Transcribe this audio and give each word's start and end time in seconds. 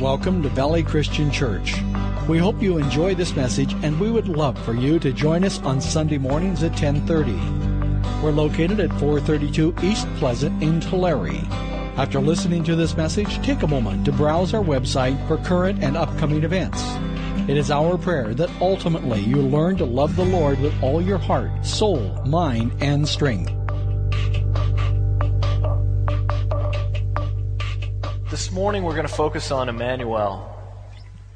welcome 0.00 0.40
to 0.44 0.48
Valley 0.50 0.84
Christian 0.84 1.28
Church. 1.28 1.74
We 2.28 2.38
hope 2.38 2.62
you 2.62 2.78
enjoy 2.78 3.16
this 3.16 3.34
message 3.34 3.72
and 3.82 3.98
we 3.98 4.12
would 4.12 4.28
love 4.28 4.56
for 4.64 4.72
you 4.72 5.00
to 5.00 5.12
join 5.12 5.42
us 5.42 5.60
on 5.62 5.80
Sunday 5.80 6.18
mornings 6.18 6.62
at 6.62 6.70
1030. 6.70 7.32
We're 8.22 8.30
located 8.30 8.78
at 8.78 8.92
432 9.00 9.74
East 9.82 10.06
Pleasant 10.14 10.62
in 10.62 10.80
Tulare. 10.80 11.42
After 11.96 12.20
listening 12.20 12.62
to 12.64 12.76
this 12.76 12.96
message, 12.96 13.44
take 13.44 13.64
a 13.64 13.66
moment 13.66 14.04
to 14.04 14.12
browse 14.12 14.54
our 14.54 14.62
website 14.62 15.26
for 15.26 15.36
current 15.38 15.82
and 15.82 15.96
upcoming 15.96 16.44
events. 16.44 16.80
It 17.48 17.56
is 17.56 17.72
our 17.72 17.98
prayer 17.98 18.34
that 18.34 18.50
ultimately 18.60 19.20
you 19.20 19.38
learn 19.38 19.78
to 19.78 19.84
love 19.84 20.14
the 20.14 20.24
Lord 20.24 20.60
with 20.60 20.80
all 20.80 21.02
your 21.02 21.18
heart, 21.18 21.66
soul, 21.66 22.22
mind, 22.24 22.72
and 22.80 23.08
strength. 23.08 23.57
Morning 28.58 28.82
we're 28.82 28.90
going 28.90 29.06
to 29.06 29.14
focus 29.14 29.52
on 29.52 29.68
Emmanuel. 29.68 30.52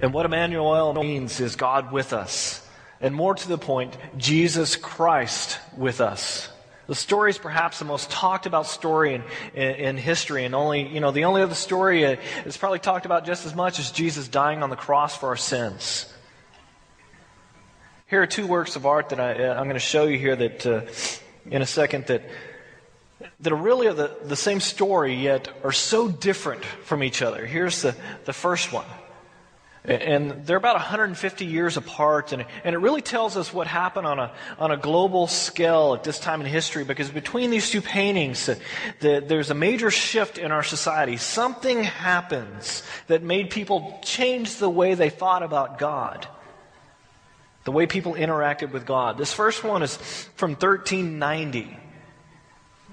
And 0.00 0.12
what 0.12 0.26
Emmanuel 0.26 0.92
means 0.92 1.38
is 1.38 1.54
God 1.54 1.92
with 1.92 2.12
us. 2.12 2.68
And 3.00 3.14
more 3.14 3.36
to 3.36 3.48
the 3.48 3.56
point, 3.56 3.96
Jesus 4.16 4.74
Christ 4.74 5.60
with 5.76 6.00
us. 6.00 6.48
The 6.88 6.96
story 6.96 7.30
is 7.30 7.38
perhaps 7.38 7.78
the 7.78 7.84
most 7.84 8.10
talked 8.10 8.46
about 8.46 8.66
story 8.66 9.14
in, 9.14 9.22
in, 9.54 9.70
in 9.70 9.96
history, 9.98 10.44
and 10.44 10.52
only, 10.52 10.88
you 10.88 10.98
know, 10.98 11.12
the 11.12 11.22
only 11.26 11.42
other 11.42 11.54
story 11.54 12.02
is 12.02 12.56
probably 12.56 12.80
talked 12.80 13.06
about 13.06 13.24
just 13.24 13.46
as 13.46 13.54
much 13.54 13.78
as 13.78 13.92
Jesus 13.92 14.26
dying 14.26 14.64
on 14.64 14.70
the 14.70 14.74
cross 14.74 15.16
for 15.16 15.28
our 15.28 15.36
sins. 15.36 16.12
Here 18.08 18.20
are 18.20 18.26
two 18.26 18.48
works 18.48 18.74
of 18.74 18.84
art 18.84 19.10
that 19.10 19.20
I, 19.20 19.48
I'm 19.50 19.66
going 19.66 19.74
to 19.74 19.78
show 19.78 20.06
you 20.06 20.18
here 20.18 20.34
that, 20.34 20.66
uh, 20.66 20.80
in 21.48 21.62
a 21.62 21.66
second, 21.66 22.06
that 22.06 22.24
that 23.40 23.52
are 23.52 23.56
really 23.56 23.92
the, 23.92 24.16
the 24.24 24.36
same 24.36 24.60
story, 24.60 25.14
yet 25.14 25.48
are 25.64 25.72
so 25.72 26.08
different 26.08 26.64
from 26.64 27.02
each 27.02 27.22
other. 27.22 27.46
Here's 27.46 27.82
the, 27.82 27.94
the 28.24 28.32
first 28.32 28.72
one. 28.72 28.86
And 29.84 30.46
they're 30.46 30.58
about 30.58 30.76
150 30.76 31.44
years 31.44 31.76
apart, 31.76 32.32
and, 32.32 32.46
and 32.62 32.72
it 32.72 32.78
really 32.78 33.00
tells 33.02 33.36
us 33.36 33.52
what 33.52 33.66
happened 33.66 34.06
on 34.06 34.20
a, 34.20 34.32
on 34.56 34.70
a 34.70 34.76
global 34.76 35.26
scale 35.26 35.94
at 35.94 36.04
this 36.04 36.20
time 36.20 36.40
in 36.40 36.46
history, 36.46 36.84
because 36.84 37.10
between 37.10 37.50
these 37.50 37.68
two 37.68 37.80
paintings, 37.80 38.46
the, 38.46 38.60
the, 39.00 39.24
there's 39.26 39.50
a 39.50 39.54
major 39.54 39.90
shift 39.90 40.38
in 40.38 40.52
our 40.52 40.62
society. 40.62 41.16
Something 41.16 41.82
happens 41.82 42.84
that 43.08 43.24
made 43.24 43.50
people 43.50 43.98
change 44.04 44.56
the 44.56 44.70
way 44.70 44.94
they 44.94 45.10
thought 45.10 45.42
about 45.42 45.80
God, 45.80 46.28
the 47.64 47.72
way 47.72 47.86
people 47.86 48.14
interacted 48.14 48.70
with 48.70 48.86
God. 48.86 49.18
This 49.18 49.32
first 49.32 49.64
one 49.64 49.82
is 49.82 49.96
from 50.36 50.50
1390 50.50 51.76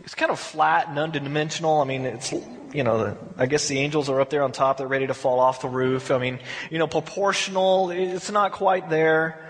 it's 0.09 0.15
kind 0.15 0.31
of 0.31 0.39
flat 0.39 0.87
and 0.87 0.97
undimensional. 0.97 1.83
I 1.83 1.85
mean, 1.85 2.07
it's, 2.07 2.33
you 2.73 2.83
know, 2.83 3.15
I 3.37 3.45
guess 3.45 3.67
the 3.67 3.77
angels 3.77 4.09
are 4.09 4.19
up 4.19 4.31
there 4.31 4.41
on 4.41 4.51
top. 4.51 4.77
They're 4.77 4.87
ready 4.87 5.05
to 5.05 5.13
fall 5.13 5.39
off 5.39 5.61
the 5.61 5.67
roof. 5.69 6.09
I 6.09 6.17
mean, 6.17 6.39
you 6.71 6.79
know, 6.79 6.87
proportional. 6.87 7.91
It's 7.91 8.31
not 8.31 8.53
quite 8.53 8.89
there. 8.89 9.47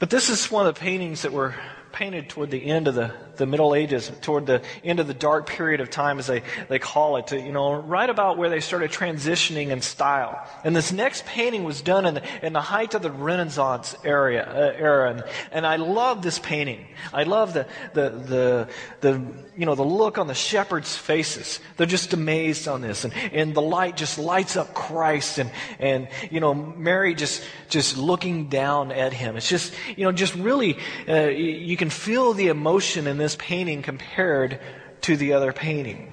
But 0.00 0.10
this 0.10 0.30
is 0.30 0.50
one 0.50 0.66
of 0.66 0.74
the 0.74 0.80
paintings 0.80 1.22
that 1.22 1.32
were 1.32 1.54
painted 1.92 2.28
toward 2.28 2.50
the 2.50 2.66
end 2.66 2.88
of 2.88 2.96
the, 2.96 3.14
the 3.38 3.46
Middle 3.46 3.74
Ages, 3.74 4.12
toward 4.20 4.46
the 4.46 4.62
end 4.84 5.00
of 5.00 5.06
the 5.06 5.14
dark 5.14 5.46
period 5.46 5.80
of 5.80 5.90
time, 5.90 6.18
as 6.18 6.26
they, 6.26 6.42
they 6.68 6.78
call 6.78 7.16
it, 7.16 7.28
to, 7.28 7.40
you 7.40 7.52
know, 7.52 7.74
right 7.74 8.10
about 8.10 8.36
where 8.36 8.50
they 8.50 8.60
started 8.60 8.90
transitioning 8.90 9.68
in 9.68 9.80
style. 9.80 10.46
And 10.64 10.76
this 10.76 10.92
next 10.92 11.24
painting 11.24 11.64
was 11.64 11.80
done 11.80 12.04
in 12.04 12.14
the, 12.14 12.46
in 12.46 12.52
the 12.52 12.60
height 12.60 12.94
of 12.94 13.02
the 13.02 13.10
Renaissance 13.10 13.96
area, 14.04 14.44
uh, 14.44 14.76
era. 14.76 15.10
And, 15.10 15.24
and 15.52 15.66
I 15.66 15.76
love 15.76 16.22
this 16.22 16.38
painting. 16.38 16.86
I 17.12 17.22
love 17.22 17.54
the, 17.54 17.66
the, 17.94 18.10
the, 18.10 18.68
the, 19.00 19.22
you 19.56 19.66
know, 19.66 19.74
the 19.74 19.84
look 19.84 20.18
on 20.18 20.26
the 20.26 20.34
shepherds' 20.34 20.96
faces. 20.96 21.60
They're 21.76 21.86
just 21.86 22.12
amazed 22.12 22.68
on 22.68 22.80
this. 22.80 23.04
And, 23.04 23.14
and 23.32 23.54
the 23.54 23.62
light 23.62 23.96
just 23.96 24.18
lights 24.18 24.56
up 24.56 24.74
Christ 24.74 25.38
and, 25.38 25.50
and, 25.78 26.08
you 26.30 26.40
know, 26.40 26.54
Mary 26.54 27.14
just, 27.14 27.42
just 27.68 27.96
looking 27.96 28.48
down 28.48 28.92
at 28.92 29.12
him. 29.12 29.36
It's 29.36 29.48
just, 29.48 29.72
you 29.96 30.04
know, 30.04 30.12
just 30.12 30.34
really, 30.34 30.76
uh, 31.08 31.28
you 31.28 31.76
can 31.76 31.90
feel 31.90 32.34
the 32.34 32.48
emotion 32.48 33.06
in 33.06 33.18
this 33.18 33.27
painting 33.36 33.82
compared 33.82 34.60
to 35.02 35.16
the 35.16 35.32
other 35.32 35.52
painting. 35.52 36.12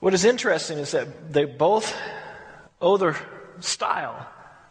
What 0.00 0.14
is 0.14 0.24
interesting 0.24 0.78
is 0.78 0.92
that 0.92 1.32
they 1.32 1.44
both 1.44 1.96
owe 2.80 2.96
their 2.96 3.16
style 3.60 4.28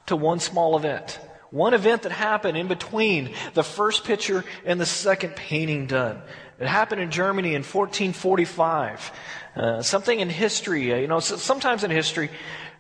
to 0.07 0.15
one 0.15 0.39
small 0.39 0.77
event. 0.77 1.19
One 1.49 1.73
event 1.73 2.03
that 2.03 2.11
happened 2.11 2.57
in 2.57 2.67
between 2.67 3.33
the 3.53 3.63
first 3.63 4.03
picture 4.03 4.43
and 4.65 4.79
the 4.79 4.85
second 4.85 5.35
painting 5.35 5.87
done. 5.87 6.21
It 6.59 6.67
happened 6.67 7.01
in 7.01 7.11
Germany 7.11 7.49
in 7.49 7.63
1445. 7.63 9.11
Uh, 9.55 9.81
something 9.81 10.19
in 10.19 10.29
history, 10.29 10.93
uh, 10.93 10.97
you 10.97 11.07
know, 11.07 11.19
sometimes 11.19 11.83
in 11.83 11.91
history, 11.91 12.29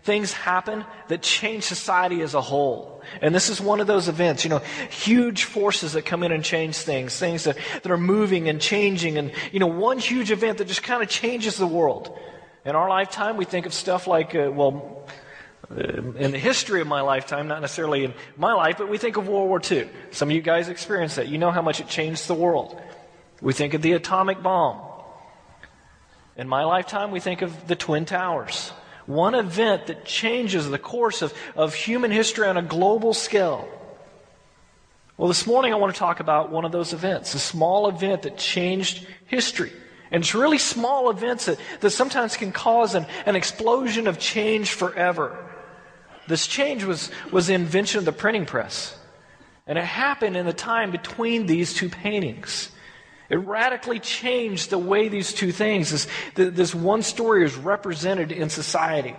things 0.07 0.31
happen 0.31 0.85
that 1.09 1.21
change 1.21 1.65
society 1.65 2.21
as 2.21 2.33
a 2.33 2.39
whole. 2.39 3.01
And 3.21 3.35
this 3.35 3.49
is 3.49 3.59
one 3.59 3.81
of 3.81 3.87
those 3.87 4.07
events, 4.07 4.45
you 4.45 4.49
know, 4.49 4.59
huge 4.89 5.43
forces 5.43 5.93
that 5.93 6.05
come 6.05 6.23
in 6.23 6.31
and 6.31 6.45
change 6.45 6.77
things, 6.77 7.19
things 7.19 7.43
that, 7.43 7.57
that 7.83 7.91
are 7.91 7.97
moving 7.97 8.47
and 8.47 8.61
changing. 8.61 9.17
And, 9.17 9.33
you 9.51 9.59
know, 9.59 9.67
one 9.67 9.99
huge 9.99 10.31
event 10.31 10.59
that 10.59 10.67
just 10.69 10.81
kind 10.81 11.03
of 11.03 11.09
changes 11.09 11.57
the 11.57 11.67
world. 11.67 12.17
In 12.63 12.73
our 12.73 12.87
lifetime, 12.87 13.35
we 13.35 13.43
think 13.43 13.65
of 13.65 13.73
stuff 13.73 14.07
like, 14.07 14.33
uh, 14.33 14.49
well, 14.49 15.05
uh, 15.69 15.75
in 15.75 16.31
the 16.31 16.39
history 16.39 16.79
of 16.79 16.87
my 16.87 17.01
lifetime, 17.01 17.49
not 17.49 17.59
necessarily 17.59 18.05
in 18.05 18.13
my 18.37 18.53
life, 18.53 18.77
but 18.77 18.87
we 18.87 18.97
think 18.97 19.17
of 19.17 19.27
World 19.27 19.49
War 19.49 19.59
II. 19.59 19.89
Some 20.11 20.29
of 20.29 20.35
you 20.35 20.41
guys 20.41 20.69
experienced 20.69 21.17
that. 21.17 21.27
You 21.27 21.37
know 21.37 21.51
how 21.51 21.61
much 21.61 21.81
it 21.81 21.89
changed 21.89 22.29
the 22.29 22.33
world. 22.33 22.81
We 23.41 23.51
think 23.51 23.73
of 23.73 23.81
the 23.81 23.91
atomic 23.91 24.41
bomb. 24.41 24.79
In 26.37 26.47
my 26.47 26.63
lifetime, 26.63 27.11
we 27.11 27.19
think 27.19 27.41
of 27.41 27.67
the 27.67 27.75
Twin 27.75 28.05
Towers 28.05 28.71
one 29.07 29.33
event 29.33 29.87
that 29.87 30.05
changes 30.05 30.69
the 30.69 30.77
course 30.77 31.21
of, 31.21 31.33
of 31.55 31.73
human 31.73 32.11
history 32.11 32.47
on 32.47 32.57
a 32.57 32.61
global 32.61 33.13
scale. 33.13 33.67
Well, 35.17 35.29
this 35.29 35.47
morning 35.47 35.73
I 35.73 35.77
want 35.77 35.95
to 35.95 35.99
talk 35.99 36.19
about 36.19 36.51
one 36.51 36.65
of 36.65 36.71
those 36.71 36.93
events, 36.93 37.33
a 37.33 37.39
small 37.39 37.89
event 37.89 38.21
that 38.23 38.37
changed 38.37 39.07
history. 39.25 39.71
And 40.11 40.23
it's 40.23 40.35
really 40.35 40.59
small 40.59 41.09
events 41.09 41.45
that, 41.45 41.57
that 41.79 41.89
sometimes 41.89 42.37
can 42.37 42.51
cause 42.51 42.95
an, 42.95 43.07
an 43.25 43.35
explosion 43.35 44.07
of 44.07 44.19
change 44.19 44.71
forever. 44.71 45.37
This 46.27 46.45
change 46.45 46.83
was, 46.83 47.09
was 47.31 47.47
the 47.47 47.53
invention 47.53 47.99
of 47.99 48.05
the 48.05 48.11
printing 48.11 48.45
press. 48.45 48.97
And 49.65 49.77
it 49.77 49.83
happened 49.83 50.37
in 50.37 50.45
the 50.45 50.53
time 50.53 50.91
between 50.91 51.45
these 51.45 51.73
two 51.73 51.89
paintings. 51.89 52.69
It 53.29 53.37
radically 53.37 53.99
changed 53.99 54.69
the 54.69 54.77
way 54.77 55.09
these 55.09 55.33
two 55.33 55.51
things, 55.51 55.91
this, 55.91 56.07
this 56.35 56.73
one 56.73 57.01
story 57.01 57.43
is 57.43 57.55
represented 57.55 58.31
in 58.31 58.49
society. 58.49 59.15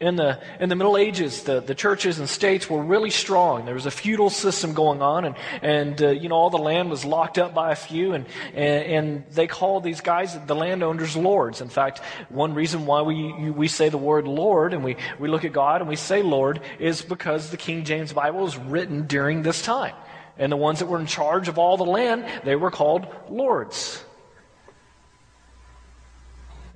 In 0.00 0.16
the, 0.16 0.40
in 0.58 0.70
the 0.70 0.76
Middle 0.76 0.96
Ages, 0.96 1.42
the, 1.42 1.60
the 1.60 1.74
churches 1.74 2.18
and 2.18 2.26
states 2.26 2.70
were 2.70 2.82
really 2.82 3.10
strong. 3.10 3.66
There 3.66 3.74
was 3.74 3.84
a 3.84 3.90
feudal 3.90 4.30
system 4.30 4.72
going 4.72 5.02
on, 5.02 5.26
and, 5.26 5.36
and 5.60 6.02
uh, 6.02 6.08
you 6.08 6.30
know, 6.30 6.36
all 6.36 6.48
the 6.48 6.56
land 6.56 6.88
was 6.88 7.04
locked 7.04 7.36
up 7.36 7.52
by 7.52 7.72
a 7.72 7.76
few, 7.76 8.14
and, 8.14 8.24
and, 8.54 8.84
and 8.84 9.24
they 9.32 9.46
called 9.46 9.84
these 9.84 10.00
guys, 10.00 10.38
the 10.46 10.54
landowners, 10.54 11.18
lords. 11.18 11.60
In 11.60 11.68
fact, 11.68 11.98
one 12.30 12.54
reason 12.54 12.86
why 12.86 13.02
we, 13.02 13.50
we 13.50 13.68
say 13.68 13.90
the 13.90 13.98
word 13.98 14.26
Lord, 14.26 14.72
and 14.72 14.82
we, 14.82 14.96
we 15.18 15.28
look 15.28 15.44
at 15.44 15.52
God 15.52 15.82
and 15.82 15.88
we 15.88 15.96
say 15.96 16.22
Lord, 16.22 16.62
is 16.78 17.02
because 17.02 17.50
the 17.50 17.58
King 17.58 17.84
James 17.84 18.14
Bible 18.14 18.40
was 18.40 18.56
written 18.56 19.06
during 19.06 19.42
this 19.42 19.60
time. 19.60 19.94
And 20.40 20.50
the 20.50 20.56
ones 20.56 20.78
that 20.78 20.86
were 20.86 20.98
in 20.98 21.06
charge 21.06 21.48
of 21.48 21.58
all 21.58 21.76
the 21.76 21.84
land, 21.84 22.24
they 22.44 22.56
were 22.56 22.70
called 22.70 23.06
lords. 23.28 24.02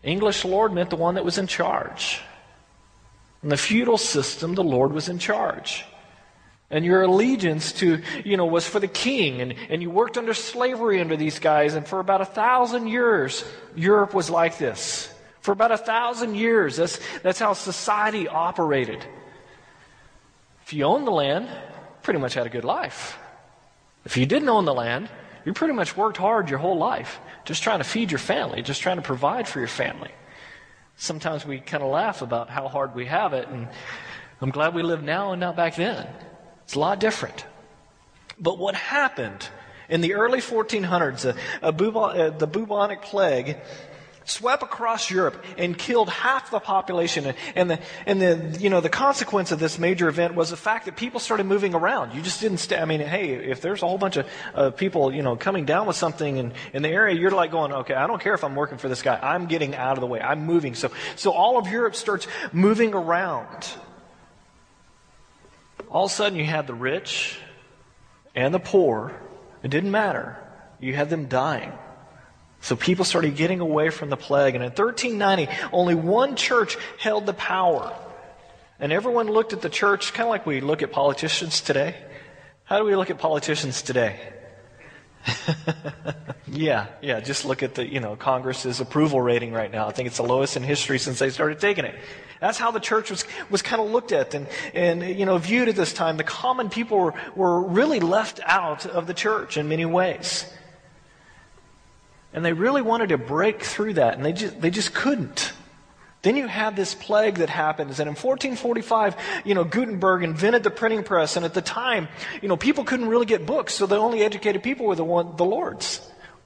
English 0.03 0.45
lord 0.45 0.75
meant 0.75 0.91
the 0.91 0.97
one 0.97 1.15
that 1.15 1.25
was 1.25 1.39
in 1.39 1.47
charge. 1.47 2.21
In 3.43 3.49
the 3.49 3.57
feudal 3.57 3.97
system, 3.97 4.55
the 4.55 4.63
lord 4.63 4.93
was 4.93 5.09
in 5.09 5.19
charge. 5.19 5.87
And 6.71 6.85
your 6.85 7.03
allegiance 7.03 7.73
to, 7.75 8.03
you 8.23 8.37
know, 8.37 8.45
was 8.45 8.69
for 8.69 8.81
the 8.81 8.89
king. 8.89 9.41
And, 9.41 9.55
and 9.71 9.81
you 9.81 9.89
worked 9.89 10.19
under 10.19 10.35
slavery 10.35 11.01
under 11.01 11.17
these 11.17 11.39
guys. 11.39 11.75
And 11.75 11.87
for 11.87 12.01
about 12.01 12.21
a 12.21 12.27
thousand 12.27 12.89
years, 12.89 13.47
Europe 13.75 14.13
was 14.13 14.29
like 14.29 14.59
this. 14.59 15.11
For 15.41 15.53
about 15.53 15.73
a 15.73 15.79
thousand 15.79 16.35
years, 16.35 16.77
that's, 16.77 17.01
that's 17.23 17.39
how 17.39 17.55
society 17.55 18.29
operated. 18.29 19.03
If 20.65 20.75
you 20.75 20.85
owned 20.85 21.07
the 21.07 21.13
land, 21.13 21.49
pretty 22.03 22.21
much 22.21 22.35
had 22.35 22.47
a 22.47 22.51
good 22.51 22.65
life. 22.65 23.19
If 24.05 24.17
you 24.17 24.27
didn't 24.27 24.49
own 24.49 24.65
the 24.65 24.75
land, 24.75 25.09
you 25.45 25.53
pretty 25.53 25.75
much 25.75 25.97
worked 25.97 26.17
hard 26.17 26.51
your 26.51 26.59
whole 26.59 26.79
life, 26.79 27.21
just 27.45 27.63
trying 27.63 27.79
to 27.79 27.85
feed 27.85 28.11
your 28.11 28.19
family, 28.19 28.63
just 28.63 28.81
trying 28.83 28.97
to 28.97 29.03
provide 29.03 29.49
for 29.49 29.59
your 29.59 29.69
family. 29.69 30.11
Sometimes 30.97 31.45
we 31.45 31.61
kind 31.61 31.83
of 31.83 31.91
laugh 31.91 32.23
about 32.23 32.49
how 32.51 32.69
hard 32.69 32.95
we 32.95 33.07
have 33.07 33.33
it, 33.33 33.49
and 33.49 33.69
I'm 34.41 34.51
glad 34.51 34.75
we 34.75 34.83
live 34.83 35.03
now 35.03 35.33
and 35.33 35.41
not 35.41 35.57
back 35.57 35.77
then. 35.77 36.07
It's 36.65 36.75
a 36.75 36.79
lot 36.79 37.01
different. 37.01 37.45
But 38.39 38.59
what 38.59 38.75
happened 38.75 39.49
in 39.89 40.01
the 40.01 40.15
early 40.15 40.41
1400s, 40.41 41.25
uh, 41.27 41.67
uh, 41.67 42.31
the 42.31 42.47
bubonic 42.47 43.03
plague 43.03 43.59
swept 44.25 44.63
across 44.63 45.11
Europe 45.11 45.43
and 45.59 45.77
killed 45.77 46.09
half 46.09 46.51
the 46.51 46.61
population. 46.61 47.35
And 47.55 47.71
the, 47.71 47.79
and 48.07 48.21
the, 48.21 48.59
you 48.61 48.71
know, 48.71 48.81
the 48.81 48.89
consequence 48.89 49.53
of 49.53 49.59
this 49.59 49.79
major 49.79 50.09
event 50.09 50.35
was 50.35 50.51
the 50.51 50.57
fact 50.57 50.87
that 50.87 50.97
people 50.97 51.21
started 51.21 51.45
moving 51.45 51.75
around. 51.75 52.15
You 52.15 52.23
just 52.23 52.41
didn't 52.41 52.59
stay. 52.59 52.79
I 52.79 52.85
mean, 52.85 53.01
hey, 53.01 53.35
if 53.35 53.61
there's 53.61 53.83
a 53.83 53.87
whole 53.87 53.99
bunch 53.99 54.17
of 54.17 54.27
uh, 54.55 54.71
people, 54.71 55.15
you 55.15 55.23
know, 55.23 55.37
coming 55.37 55.65
down 55.65 55.87
with 55.87 55.97
something 55.97 56.37
in, 56.37 56.53
in 56.73 56.83
the 56.83 56.89
area, 56.89 57.19
you're 57.19 57.31
like 57.31 57.51
going, 57.51 57.73
okay, 57.73 57.95
I 57.95 58.07
don't 58.07 58.21
care 58.21 58.35
if 58.35 58.45
I'm 58.45 58.55
working 58.55 58.79
for 58.79 58.89
this 58.89 59.03
guy. 59.03 59.19
I'm 59.23 59.47
getting 59.47 59.75
out 59.75 59.97
of 59.97 60.01
the 60.01 60.07
way. 60.07 60.21
I'm 60.21 60.47
moving. 60.47 60.75
So, 60.75 60.91
so 61.17 61.33
all 61.33 61.59
of 61.59 61.69
Europe 61.69 61.95
starts 61.95 62.27
moving 62.53 62.95
around. 62.95 63.69
All 65.91 66.07
of 66.07 66.11
a 66.11 66.15
sudden 66.15 66.39
you 66.39 66.45
had 66.45 66.67
the 66.67 66.75
rich 66.75 67.39
and 68.35 68.53
the 68.53 68.59
poor. 68.59 69.15
It 69.63 69.71
didn't 69.71 69.91
matter. 69.91 70.37
You 70.81 70.95
had 70.95 71.09
them 71.09 71.27
dying. 71.27 71.73
So 72.65 72.77
people 72.77 73.05
started 73.05 73.37
getting 73.37 73.61
away 73.61 73.91
from 73.91 74.09
the 74.09 74.17
plague. 74.17 74.55
And 74.55 74.65
in 74.65 74.71
1390, 74.71 75.53
only 75.71 75.95
one 75.95 76.35
church 76.35 76.79
held 76.99 77.27
the 77.27 77.35
power. 77.35 77.95
And 78.81 78.91
everyone 78.91 79.27
looked 79.27 79.53
at 79.53 79.61
the 79.61 79.69
church 79.69 80.15
kind 80.15 80.27
of 80.27 80.31
like 80.31 80.47
we 80.47 80.63
look 80.63 80.83
at 80.83 80.91
politicians 80.91 81.61
today. 81.61 81.95
How 82.65 82.79
do 82.79 82.87
we 82.87 82.97
look 82.97 83.11
at 83.11 83.19
politicians 83.19 83.83
today? 83.83 84.19
yeah, 86.47 86.87
yeah, 87.03 87.21
just 87.21 87.45
look 87.45 87.63
at 87.63 87.75
the, 87.75 87.87
you 87.87 88.01
know, 88.01 88.17
Congress's 88.17 88.81
approval 88.81 89.21
rating 89.21 89.53
right 89.53 89.71
now. 89.71 89.87
I 89.87 89.93
think 89.93 90.07
it's 90.07 90.17
the 90.17 90.23
lowest 90.23 90.57
in 90.57 90.63
history 90.63 90.99
since 90.99 91.19
they 91.19 91.29
started 91.29 91.61
taking 91.61 91.85
it. 91.85 91.95
That's 92.41 92.57
how 92.57 92.71
the 92.71 92.81
church 92.81 93.11
was, 93.11 93.27
was 93.51 93.61
kind 93.61 93.83
of 93.83 93.91
looked 93.91 94.13
at 94.13 94.33
and, 94.33 94.49
and, 94.73 95.03
you 95.03 95.27
know, 95.27 95.37
viewed 95.37 95.69
at 95.69 95.77
this 95.77 95.93
time. 95.93 96.17
The 96.17 96.25
common 96.25 96.71
people 96.71 96.99
were, 96.99 97.15
were 97.37 97.61
really 97.61 98.01
left 98.01 98.41
out 98.43 98.87
of 98.87 99.07
the 99.07 99.15
church 99.15 99.59
in 99.59 99.69
many 99.69 99.85
ways. 99.85 100.47
And 102.35 102.45
they 102.45 102.53
really 102.53 102.83
wanted 102.83 103.09
to 103.11 103.19
break 103.19 103.63
through 103.63 103.95
that, 103.95 104.15
and 104.17 104.25
they 104.25 104.33
just, 104.33 104.61
they 104.61 104.71
just 104.71 104.93
couldn't. 104.93 105.53
Then 106.23 106.37
you 106.37 106.47
had 106.47 106.75
this 106.75 106.95
plague 106.95 107.37
that 107.37 107.49
happens, 107.49 108.01
and 108.01 108.09
in 108.09 108.15
1445, 108.15 109.15
you 109.45 109.55
know, 109.55 109.63
Gutenberg 109.63 110.23
invented 110.23 110.63
the 110.63 110.71
printing 110.71 111.05
press, 111.05 111.37
and 111.37 111.45
at 111.45 111.55
the 111.55 111.63
time, 111.63 112.09
you 112.43 112.49
know, 112.49 112.57
people 112.57 112.83
couldn't 112.85 113.09
really 113.09 113.27
get 113.27 113.47
books, 113.47 113.75
so 113.75 113.87
the 113.87 113.97
only 113.97 114.23
educated 114.23 114.63
people 114.63 114.87
were 114.87 114.97
the 114.97 115.05
one, 115.05 115.37
the 115.37 115.45
lords, 115.45 116.01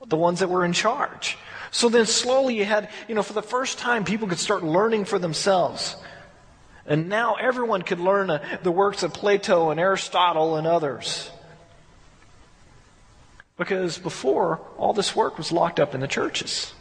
the 0.07 0.17
ones 0.17 0.41
that 0.41 0.51
were 0.51 0.65
in 0.65 0.73
charge. 0.73 1.39
So 1.71 1.89
then 1.89 2.07
slowly 2.07 2.57
you 2.57 2.65
had, 2.65 2.91
you 3.09 3.15
know, 3.15 3.23
for 3.23 3.35
the 3.35 3.43
first 3.43 3.79
time, 3.79 4.05
people 4.05 4.29
could 4.29 4.39
start 4.39 4.65
learning 4.65 5.05
for 5.05 5.19
themselves. 5.19 5.97
And 6.85 7.09
now 7.09 7.35
everyone 7.35 7.83
could 7.83 8.01
learn 8.01 8.31
uh, 8.31 8.43
the 8.63 8.73
works 8.73 9.03
of 9.03 9.13
Plato 9.13 9.71
and 9.71 9.79
Aristotle 9.79 10.57
and 10.57 10.67
others. 10.67 11.31
Because 13.59 13.99
before, 13.99 14.61
all 14.79 14.93
this 14.93 15.15
work 15.15 15.37
was 15.37 15.53
locked 15.53 15.81
up 15.81 15.95
in 15.95 16.01
the 16.01 16.09
churches. 16.09 16.73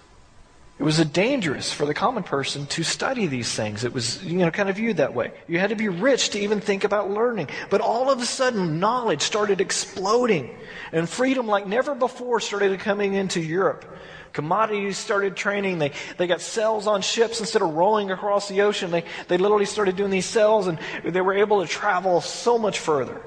It 0.80 0.84
was 0.84 1.04
dangerous 1.06 1.74
for 1.74 1.88
the 1.88 1.94
common 1.96 2.22
person 2.22 2.68
to 2.68 2.84
study 2.84 3.26
these 3.26 3.52
things. 3.52 3.84
It 3.84 3.94
was, 3.94 4.24
you 4.24 4.38
know, 4.38 4.52
kind 4.52 4.70
of 4.70 4.76
viewed 4.76 4.98
that 4.98 5.16
way. 5.16 5.32
You 5.48 5.58
had 5.58 5.72
to 5.72 5.76
be 5.76 5.90
rich 5.90 6.30
to 6.30 6.40
even 6.40 6.62
think 6.62 6.84
about 6.84 7.10
learning. 7.10 7.50
But 7.72 7.82
all 7.82 8.12
of 8.12 8.22
a 8.22 8.26
sudden, 8.26 8.80
knowledge 8.80 9.24
started 9.24 9.60
exploding, 9.60 10.56
and 10.92 11.10
freedom 11.10 11.48
like 11.48 11.66
never 11.66 11.96
before 11.96 12.40
started 12.40 12.80
coming 12.80 13.16
into 13.16 13.42
Europe. 13.42 13.86
Commodities 14.34 15.00
started 15.00 15.36
training. 15.36 15.80
They, 15.80 15.94
they 16.18 16.28
got 16.28 16.42
sails 16.42 16.86
on 16.86 17.02
ships 17.02 17.40
instead 17.40 17.64
of 17.64 17.74
rolling 17.74 18.12
across 18.12 18.48
the 18.48 18.62
ocean. 18.62 18.92
They, 18.92 19.04
they 19.30 19.40
literally 19.40 19.66
started 19.66 19.96
doing 19.96 20.12
these 20.12 20.28
sails, 20.28 20.68
and 20.68 20.78
they 21.04 21.22
were 21.22 21.34
able 21.34 21.66
to 21.66 21.68
travel 21.68 22.22
so 22.22 22.60
much 22.60 22.78
further. 22.78 23.20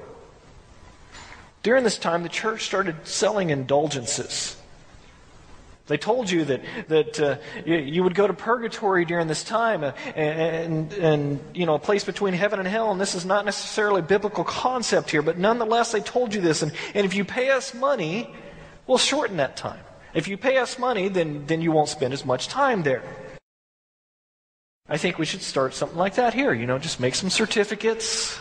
During 1.63 1.83
this 1.83 1.97
time, 1.97 2.23
the 2.23 2.29
church 2.29 2.63
started 2.63 2.95
selling 3.05 3.51
indulgences. 3.51 4.57
They 5.87 5.97
told 5.97 6.29
you 6.29 6.45
that, 6.45 6.61
that 6.87 7.19
uh, 7.19 7.37
you, 7.65 8.03
would 8.03 8.15
go 8.15 8.25
to 8.25 8.33
purgatory 8.33 9.03
during 9.03 9.27
this 9.27 9.43
time 9.43 9.83
uh, 9.83 9.91
and, 10.15 10.93
and, 10.93 11.39
you 11.53 11.65
know, 11.65 11.75
a 11.75 11.79
place 11.79 12.03
between 12.03 12.33
heaven 12.33 12.59
and 12.59 12.67
hell. 12.67 12.91
And 12.91 13.01
this 13.01 13.13
is 13.13 13.25
not 13.25 13.45
necessarily 13.45 13.99
a 13.99 14.03
biblical 14.03 14.43
concept 14.43 15.11
here, 15.11 15.21
but 15.21 15.37
nonetheless, 15.37 15.91
they 15.91 15.99
told 15.99 16.33
you 16.33 16.39
this. 16.39 16.61
And, 16.61 16.71
and 16.93 17.05
if 17.05 17.13
you 17.13 17.25
pay 17.25 17.49
us 17.49 17.73
money, 17.73 18.33
we'll 18.87 18.99
shorten 18.99 19.37
that 19.37 19.57
time. 19.57 19.81
If 20.13 20.27
you 20.27 20.37
pay 20.37 20.57
us 20.57 20.79
money, 20.79 21.09
then, 21.09 21.45
then 21.45 21.61
you 21.61 21.71
won't 21.71 21.89
spend 21.89 22.13
as 22.13 22.25
much 22.25 22.47
time 22.47 22.83
there. 22.83 23.03
I 24.87 24.97
think 24.97 25.17
we 25.17 25.25
should 25.25 25.41
start 25.41 25.73
something 25.73 25.97
like 25.97 26.15
that 26.15 26.33
here. 26.33 26.53
You 26.53 26.67
know, 26.67 26.77
just 26.77 26.99
make 26.99 27.15
some 27.15 27.29
certificates, 27.29 28.39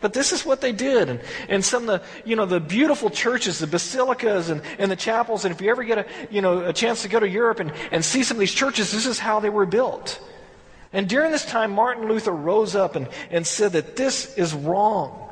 but 0.00 0.12
this 0.12 0.32
is 0.32 0.44
what 0.44 0.60
they 0.60 0.72
did. 0.72 1.08
And, 1.08 1.20
and 1.48 1.64
some 1.64 1.88
of 1.88 2.00
the, 2.00 2.06
you 2.28 2.36
know, 2.36 2.46
the 2.46 2.60
beautiful 2.60 3.10
churches, 3.10 3.58
the 3.58 3.66
basilicas 3.66 4.50
and, 4.50 4.62
and 4.78 4.90
the 4.90 4.96
chapels, 4.96 5.44
and 5.44 5.54
if 5.54 5.60
you 5.60 5.70
ever 5.70 5.84
get 5.84 5.98
a, 5.98 6.06
you 6.30 6.40
know, 6.40 6.66
a 6.66 6.72
chance 6.72 7.02
to 7.02 7.08
go 7.08 7.20
to 7.20 7.28
Europe 7.28 7.60
and, 7.60 7.72
and 7.90 8.04
see 8.04 8.22
some 8.22 8.36
of 8.36 8.40
these 8.40 8.52
churches, 8.52 8.92
this 8.92 9.06
is 9.06 9.18
how 9.18 9.40
they 9.40 9.50
were 9.50 9.66
built. 9.66 10.20
And 10.92 11.08
during 11.08 11.30
this 11.30 11.44
time, 11.44 11.72
Martin 11.72 12.08
Luther 12.08 12.32
rose 12.32 12.74
up 12.74 12.96
and, 12.96 13.08
and 13.30 13.46
said 13.46 13.72
that 13.72 13.96
this 13.96 14.36
is 14.36 14.54
wrong. 14.54 15.26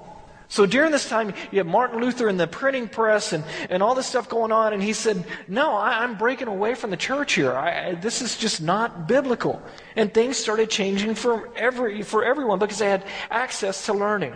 So 0.50 0.64
during 0.64 0.92
this 0.92 1.06
time, 1.06 1.34
you 1.50 1.58
have 1.58 1.66
Martin 1.66 2.00
Luther 2.00 2.26
and 2.26 2.40
the 2.40 2.46
printing 2.46 2.88
press 2.88 3.34
and, 3.34 3.44
and 3.68 3.82
all 3.82 3.94
this 3.94 4.06
stuff 4.06 4.30
going 4.30 4.50
on, 4.50 4.72
and 4.72 4.82
he 4.82 4.94
said, 4.94 5.22
No, 5.46 5.72
I, 5.72 6.04
am 6.04 6.16
breaking 6.16 6.48
away 6.48 6.74
from 6.74 6.88
the 6.90 6.96
church 6.96 7.34
here. 7.34 7.52
I, 7.52 7.88
I, 7.88 7.94
this 7.96 8.22
is 8.22 8.36
just 8.36 8.62
not 8.62 9.06
biblical. 9.06 9.60
And 9.94 10.12
things 10.12 10.38
started 10.38 10.70
changing 10.70 11.16
for, 11.16 11.54
every, 11.54 12.02
for 12.02 12.24
everyone 12.24 12.58
because 12.58 12.78
they 12.78 12.88
had 12.88 13.04
access 13.30 13.84
to 13.86 13.92
learning. 13.92 14.34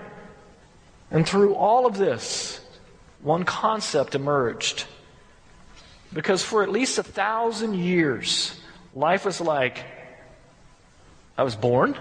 And 1.12 1.28
through 1.28 1.54
all 1.54 1.84
of 1.84 1.98
this, 1.98 2.58
one 3.20 3.44
concept 3.44 4.14
emerged. 4.14 4.86
Because 6.12 6.42
for 6.42 6.62
at 6.62 6.70
least 6.70 6.98
a 6.98 7.02
thousand 7.02 7.74
years, 7.74 8.58
life 8.94 9.26
was 9.26 9.40
like 9.40 9.84
I 11.36 11.42
was 11.44 11.54
born, 11.54 11.98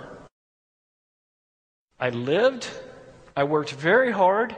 I 1.99 2.09
lived, 2.09 2.67
I 3.35 3.43
worked 3.43 3.71
very 3.71 4.11
hard, 4.11 4.55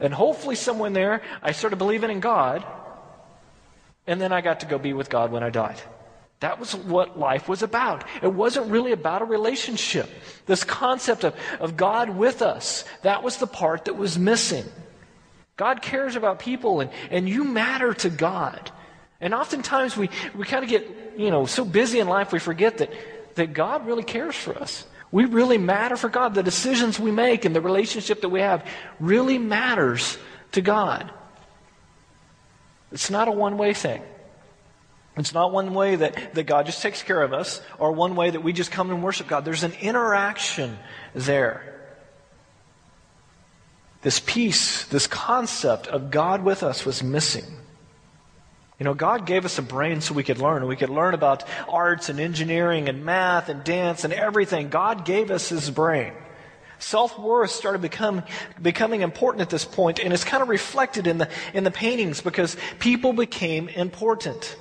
and 0.00 0.12
hopefully, 0.12 0.56
somewhere 0.56 0.90
there, 0.90 1.22
I 1.42 1.52
started 1.52 1.76
believing 1.76 2.10
in 2.10 2.20
God, 2.20 2.64
and 4.06 4.20
then 4.20 4.32
I 4.32 4.40
got 4.40 4.60
to 4.60 4.66
go 4.66 4.78
be 4.78 4.92
with 4.92 5.08
God 5.10 5.30
when 5.30 5.42
I 5.42 5.50
died. 5.50 5.80
That 6.44 6.60
was 6.60 6.74
what 6.74 7.18
life 7.18 7.48
was 7.48 7.62
about. 7.62 8.04
It 8.20 8.30
wasn't 8.30 8.70
really 8.70 8.92
about 8.92 9.22
a 9.22 9.24
relationship. 9.24 10.10
This 10.44 10.62
concept 10.62 11.24
of, 11.24 11.34
of 11.58 11.74
God 11.74 12.10
with 12.10 12.42
us, 12.42 12.84
that 13.00 13.22
was 13.22 13.38
the 13.38 13.46
part 13.46 13.86
that 13.86 13.96
was 13.96 14.18
missing. 14.18 14.66
God 15.56 15.80
cares 15.80 16.16
about 16.16 16.40
people 16.40 16.82
and, 16.82 16.90
and 17.10 17.26
you 17.26 17.44
matter 17.44 17.94
to 17.94 18.10
God. 18.10 18.70
And 19.22 19.32
oftentimes 19.32 19.96
we, 19.96 20.10
we 20.34 20.44
kind 20.44 20.62
of 20.62 20.68
get, 20.68 21.14
you 21.16 21.30
know, 21.30 21.46
so 21.46 21.64
busy 21.64 21.98
in 21.98 22.08
life 22.08 22.30
we 22.30 22.38
forget 22.38 22.76
that, 22.76 22.92
that 23.36 23.54
God 23.54 23.86
really 23.86 24.04
cares 24.04 24.36
for 24.36 24.54
us. 24.54 24.86
We 25.10 25.24
really 25.24 25.56
matter 25.56 25.96
for 25.96 26.10
God. 26.10 26.34
The 26.34 26.42
decisions 26.42 27.00
we 27.00 27.10
make 27.10 27.46
and 27.46 27.56
the 27.56 27.62
relationship 27.62 28.20
that 28.20 28.28
we 28.28 28.40
have 28.40 28.68
really 29.00 29.38
matters 29.38 30.18
to 30.52 30.60
God. 30.60 31.10
It's 32.92 33.08
not 33.08 33.28
a 33.28 33.32
one 33.32 33.56
way 33.56 33.72
thing. 33.72 34.02
It's 35.16 35.32
not 35.32 35.52
one 35.52 35.74
way 35.74 35.96
that, 35.96 36.34
that 36.34 36.44
God 36.44 36.66
just 36.66 36.82
takes 36.82 37.02
care 37.02 37.22
of 37.22 37.32
us 37.32 37.60
or 37.78 37.92
one 37.92 38.16
way 38.16 38.30
that 38.30 38.42
we 38.42 38.52
just 38.52 38.72
come 38.72 38.90
and 38.90 39.02
worship 39.02 39.28
God. 39.28 39.44
There's 39.44 39.62
an 39.62 39.74
interaction 39.80 40.76
there. 41.14 41.70
This 44.02 44.20
piece, 44.20 44.84
this 44.86 45.06
concept 45.06 45.86
of 45.86 46.10
God 46.10 46.42
with 46.42 46.62
us 46.62 46.84
was 46.84 47.02
missing. 47.02 47.44
You 48.78 48.84
know, 48.84 48.94
God 48.94 49.24
gave 49.24 49.44
us 49.44 49.56
a 49.58 49.62
brain 49.62 50.00
so 50.00 50.14
we 50.14 50.24
could 50.24 50.38
learn. 50.38 50.66
We 50.66 50.76
could 50.76 50.90
learn 50.90 51.14
about 51.14 51.44
arts 51.68 52.08
and 52.08 52.18
engineering 52.18 52.88
and 52.88 53.04
math 53.04 53.48
and 53.48 53.62
dance 53.62 54.02
and 54.02 54.12
everything. 54.12 54.68
God 54.68 55.04
gave 55.04 55.30
us 55.30 55.48
His 55.48 55.70
brain. 55.70 56.12
Self 56.80 57.16
worth 57.18 57.52
started 57.52 57.80
become, 57.80 58.24
becoming 58.60 59.02
important 59.02 59.42
at 59.42 59.48
this 59.48 59.64
point, 59.64 60.00
and 60.00 60.12
it's 60.12 60.24
kind 60.24 60.42
of 60.42 60.48
reflected 60.48 61.06
in 61.06 61.18
the, 61.18 61.28
in 61.54 61.62
the 61.62 61.70
paintings 61.70 62.20
because 62.20 62.56
people 62.80 63.12
became 63.12 63.68
important. 63.68 64.56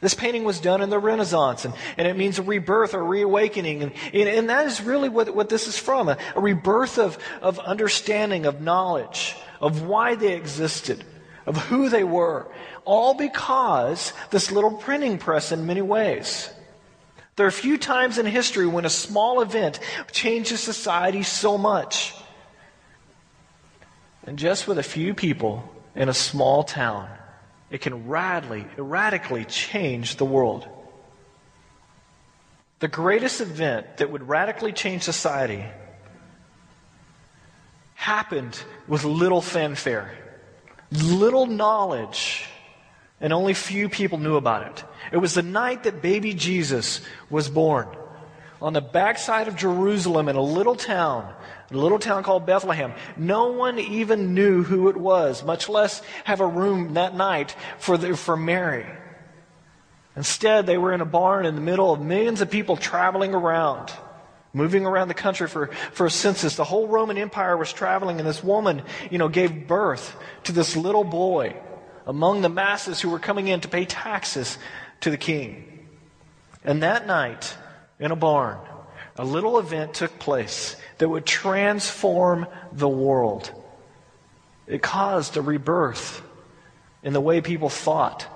This 0.00 0.14
painting 0.14 0.44
was 0.44 0.60
done 0.60 0.82
in 0.82 0.90
the 0.90 0.98
Renaissance, 0.98 1.64
and, 1.64 1.74
and 1.96 2.06
it 2.06 2.16
means 2.16 2.38
a 2.38 2.42
rebirth 2.42 2.92
or 2.92 3.02
reawakening. 3.02 3.82
And, 3.82 3.92
and, 4.14 4.50
that 4.50 4.66
is 4.66 4.82
really 4.82 5.08
what, 5.08 5.34
what 5.34 5.48
this 5.48 5.66
is 5.66 5.78
from 5.78 6.08
a, 6.08 6.18
a 6.34 6.40
rebirth 6.40 6.98
of, 6.98 7.18
of 7.40 7.58
understanding, 7.58 8.44
of 8.44 8.60
knowledge, 8.60 9.36
of 9.60 9.82
why 9.82 10.14
they 10.14 10.34
existed, 10.34 11.02
of 11.46 11.56
who 11.56 11.88
they 11.88 12.04
were. 12.04 12.46
All 12.84 13.14
because 13.14 14.12
this 14.30 14.52
little 14.52 14.72
printing 14.72 15.18
press, 15.18 15.50
in 15.50 15.66
many 15.66 15.82
ways. 15.82 16.50
There 17.36 17.46
are 17.46 17.50
few 17.50 17.78
times 17.78 18.18
in 18.18 18.26
history 18.26 18.66
when 18.66 18.84
a 18.84 18.90
small 18.90 19.40
event 19.40 19.78
changes 20.12 20.60
society 20.60 21.22
so 21.22 21.56
much. 21.56 22.14
And 24.26 24.38
just 24.38 24.66
with 24.66 24.78
a 24.78 24.82
few 24.82 25.14
people 25.14 25.70
in 25.94 26.08
a 26.08 26.14
small 26.14 26.64
town, 26.64 27.08
it 27.70 27.80
can 27.80 28.06
radically, 28.08 28.66
radically 28.76 29.44
change 29.44 30.16
the 30.16 30.24
world. 30.24 30.68
The 32.78 32.88
greatest 32.88 33.40
event 33.40 33.96
that 33.98 34.10
would 34.10 34.28
radically 34.28 34.72
change 34.72 35.02
society 35.02 35.64
happened 37.94 38.62
with 38.86 39.04
little 39.04 39.40
fanfare, 39.40 40.12
little 40.92 41.46
knowledge, 41.46 42.46
and 43.20 43.32
only 43.32 43.54
few 43.54 43.88
people 43.88 44.18
knew 44.18 44.36
about 44.36 44.66
it. 44.66 44.84
It 45.10 45.16
was 45.16 45.34
the 45.34 45.42
night 45.42 45.84
that 45.84 46.02
baby 46.02 46.34
Jesus 46.34 47.00
was 47.30 47.48
born. 47.48 47.88
On 48.60 48.72
the 48.72 48.80
backside 48.80 49.48
of 49.48 49.56
Jerusalem 49.56 50.28
in 50.28 50.36
a 50.36 50.42
little 50.42 50.76
town, 50.76 51.32
a 51.70 51.76
little 51.76 51.98
town 51.98 52.22
called 52.22 52.46
Bethlehem. 52.46 52.94
No 53.16 53.52
one 53.52 53.78
even 53.78 54.34
knew 54.34 54.62
who 54.62 54.88
it 54.88 54.96
was, 54.96 55.44
much 55.44 55.68
less 55.68 56.00
have 56.24 56.40
a 56.40 56.46
room 56.46 56.94
that 56.94 57.14
night 57.14 57.54
for, 57.78 57.98
the, 57.98 58.16
for 58.16 58.36
Mary. 58.36 58.86
Instead, 60.14 60.64
they 60.64 60.78
were 60.78 60.94
in 60.94 61.00
a 61.00 61.06
barn 61.06 61.44
in 61.44 61.54
the 61.54 61.60
middle 61.60 61.92
of 61.92 62.00
millions 62.00 62.40
of 62.40 62.50
people 62.50 62.76
traveling 62.76 63.34
around, 63.34 63.92
moving 64.54 64.86
around 64.86 65.08
the 65.08 65.14
country 65.14 65.48
for, 65.48 65.66
for 65.92 66.06
a 66.06 66.10
census. 66.10 66.56
The 66.56 66.64
whole 66.64 66.86
Roman 66.86 67.18
Empire 67.18 67.56
was 67.56 67.72
traveling, 67.72 68.18
and 68.18 68.26
this 68.26 68.42
woman, 68.42 68.82
you 69.10 69.18
know, 69.18 69.28
gave 69.28 69.66
birth 69.66 70.16
to 70.44 70.52
this 70.52 70.76
little 70.76 71.04
boy 71.04 71.54
among 72.06 72.40
the 72.40 72.48
masses 72.48 73.00
who 73.00 73.10
were 73.10 73.18
coming 73.18 73.48
in 73.48 73.60
to 73.60 73.68
pay 73.68 73.84
taxes 73.84 74.56
to 75.00 75.10
the 75.10 75.18
king. 75.18 75.86
And 76.64 76.82
that 76.82 77.06
night, 77.06 77.54
in 77.98 78.10
a 78.10 78.16
barn, 78.16 78.58
a 79.16 79.24
little 79.24 79.58
event 79.58 79.94
took 79.94 80.18
place 80.18 80.76
that 80.98 81.08
would 81.08 81.26
transform 81.26 82.46
the 82.72 82.88
world. 82.88 83.50
It 84.66 84.82
caused 84.82 85.36
a 85.36 85.42
rebirth 85.42 86.22
in 87.02 87.12
the 87.12 87.20
way 87.20 87.40
people 87.40 87.68
thought, 87.68 88.26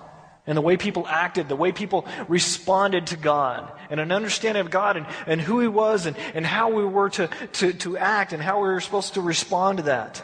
in 0.47 0.55
the 0.55 0.63
way 0.63 0.77
people 0.77 1.07
acted, 1.07 1.49
the 1.49 1.57
way 1.57 1.73
people 1.73 2.07
responded 2.29 3.09
to 3.09 3.17
God, 3.17 3.71
and 3.91 4.01
an 4.01 4.13
understanding 4.13 4.61
of 4.61 4.71
God 4.71 4.97
and, 4.97 5.07
and 5.27 5.41
who 5.41 5.61
He 5.61 5.69
was 5.69 6.07
and, 6.07 6.17
and 6.35 6.47
how 6.47 6.71
we 6.71 6.85
were 6.85 7.11
to, 7.11 7.29
to, 7.55 7.73
to 7.75 7.99
act 7.99 8.33
and 8.33 8.43
how 8.43 8.63
we 8.63 8.69
were 8.69 8.81
supposed 8.81 9.15
to 9.15 9.21
respond 9.21 9.79
to 9.79 9.85
that. 9.85 10.23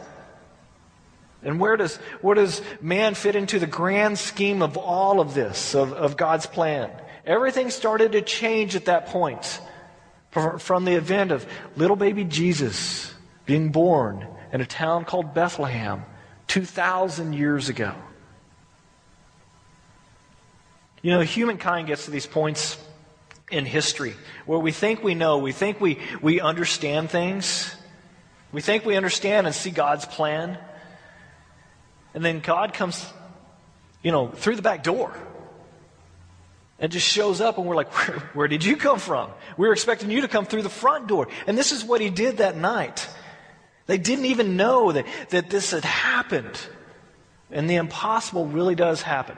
And 1.43 1.59
where 1.59 1.77
does, 1.77 1.97
where 2.21 2.35
does 2.35 2.61
man 2.81 3.13
fit 3.13 3.35
into 3.35 3.59
the 3.59 3.67
grand 3.67 4.17
scheme 4.17 4.61
of 4.61 4.75
all 4.75 5.19
of 5.19 5.33
this, 5.33 5.75
of, 5.75 5.93
of 5.93 6.17
God's 6.17 6.47
plan? 6.47 6.89
Everything 7.27 7.69
started 7.69 8.13
to 8.13 8.21
change 8.21 8.77
at 8.77 8.85
that 8.85 9.07
point 9.07 9.59
from 10.31 10.85
the 10.85 10.93
event 10.93 11.31
of 11.31 11.45
little 11.75 11.97
baby 11.97 12.23
Jesus 12.23 13.13
being 13.45 13.69
born 13.69 14.25
in 14.53 14.61
a 14.61 14.65
town 14.65 15.03
called 15.03 15.33
Bethlehem 15.33 16.05
2,000 16.47 17.33
years 17.33 17.67
ago. 17.67 17.93
You 21.01 21.11
know, 21.11 21.19
humankind 21.19 21.87
gets 21.87 22.05
to 22.05 22.11
these 22.11 22.25
points 22.25 22.77
in 23.51 23.65
history 23.65 24.15
where 24.45 24.59
we 24.59 24.71
think 24.71 25.03
we 25.03 25.13
know, 25.13 25.37
we 25.39 25.51
think 25.51 25.81
we, 25.81 25.99
we 26.21 26.39
understand 26.39 27.09
things, 27.09 27.75
we 28.53 28.61
think 28.61 28.85
we 28.85 28.95
understand 28.95 29.47
and 29.47 29.55
see 29.55 29.71
God's 29.71 30.05
plan. 30.05 30.57
And 32.13 32.23
then 32.23 32.39
God 32.39 32.73
comes, 32.73 33.05
you 34.01 34.13
know, 34.13 34.29
through 34.29 34.55
the 34.55 34.61
back 34.61 34.81
door 34.81 35.13
and 36.79 36.91
just 36.91 37.07
shows 37.07 37.41
up, 37.41 37.57
and 37.57 37.65
we're 37.65 37.75
like, 37.75 37.91
where, 37.93 38.19
where, 38.33 38.47
did 38.47 38.63
you 38.63 38.77
come 38.77 38.99
from? 38.99 39.31
We 39.57 39.67
were 39.67 39.73
expecting 39.73 40.11
you 40.11 40.21
to 40.21 40.27
come 40.27 40.45
through 40.45 40.61
the 40.61 40.69
front 40.69 41.07
door. 41.07 41.27
And 41.47 41.57
this 41.57 41.71
is 41.71 41.83
what 41.83 42.01
he 42.01 42.09
did 42.09 42.37
that 42.37 42.55
night. 42.55 43.07
They 43.87 43.97
didn't 43.97 44.25
even 44.25 44.57
know 44.57 44.91
that, 44.91 45.05
that 45.29 45.49
this 45.49 45.71
had 45.71 45.85
happened. 45.85 46.59
And 47.49 47.69
the 47.69 47.75
impossible 47.75 48.45
really 48.45 48.75
does 48.75 49.01
happen. 49.01 49.37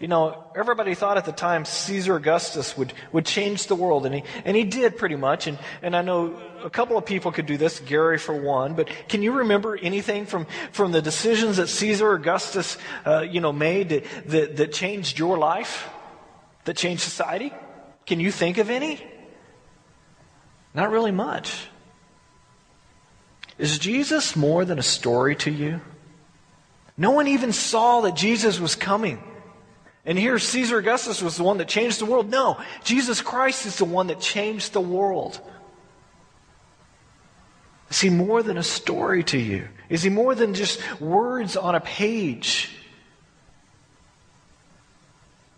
You 0.00 0.08
know, 0.08 0.44
everybody 0.56 0.94
thought 0.94 1.18
at 1.18 1.24
the 1.24 1.32
time 1.32 1.64
Caesar 1.64 2.16
Augustus 2.16 2.76
would, 2.76 2.92
would 3.12 3.24
change 3.24 3.66
the 3.68 3.76
world, 3.76 4.06
and 4.06 4.14
he, 4.14 4.24
and 4.44 4.56
he 4.56 4.64
did 4.64 4.96
pretty 4.96 5.16
much. 5.16 5.46
And, 5.46 5.58
and 5.82 5.94
I 5.94 6.02
know 6.02 6.40
a 6.64 6.70
couple 6.70 6.96
of 6.96 7.04
people 7.04 7.30
could 7.30 7.44
do 7.46 7.58
this, 7.58 7.78
Gary 7.80 8.18
for 8.18 8.34
one, 8.34 8.74
but 8.74 8.88
can 9.08 9.22
you 9.22 9.32
remember 9.32 9.76
anything 9.76 10.24
from, 10.24 10.46
from 10.72 10.92
the 10.92 11.02
decisions 11.02 11.58
that 11.58 11.68
Caesar 11.68 12.12
Augustus, 12.14 12.78
uh, 13.04 13.20
you 13.20 13.40
know, 13.40 13.52
made 13.52 13.90
that, 13.90 14.04
that, 14.26 14.56
that 14.56 14.72
changed 14.72 15.18
your 15.18 15.36
life? 15.36 15.88
That 16.64 16.76
changed 16.76 17.02
society? 17.02 17.52
Can 18.06 18.18
you 18.18 18.30
think 18.30 18.56
of 18.56 18.70
any? 18.70 19.04
Not 20.72 20.90
really 20.90 21.12
much. 21.12 21.68
Is 23.58 23.78
Jesus 23.78 24.34
more 24.34 24.64
than 24.64 24.78
a 24.78 24.82
story 24.82 25.36
to 25.36 25.50
you? 25.50 25.82
No 26.96 27.10
one 27.10 27.28
even 27.28 27.52
saw 27.52 28.00
that 28.02 28.16
Jesus 28.16 28.58
was 28.58 28.74
coming. 28.74 29.22
And 30.06 30.18
here, 30.18 30.38
Caesar 30.38 30.78
Augustus 30.78 31.22
was 31.22 31.36
the 31.36 31.44
one 31.44 31.58
that 31.58 31.68
changed 31.68 32.00
the 32.00 32.06
world. 32.06 32.30
No, 32.30 32.58
Jesus 32.84 33.20
Christ 33.20 33.66
is 33.66 33.76
the 33.76 33.84
one 33.84 34.06
that 34.08 34.20
changed 34.20 34.72
the 34.72 34.80
world. 34.80 35.40
Is 37.90 38.00
he 38.00 38.10
more 38.10 38.42
than 38.42 38.56
a 38.56 38.62
story 38.62 39.22
to 39.24 39.38
you? 39.38 39.68
Is 39.88 40.02
he 40.02 40.10
more 40.10 40.34
than 40.34 40.54
just 40.54 40.80
words 41.00 41.56
on 41.56 41.74
a 41.74 41.80
page? 41.80 42.70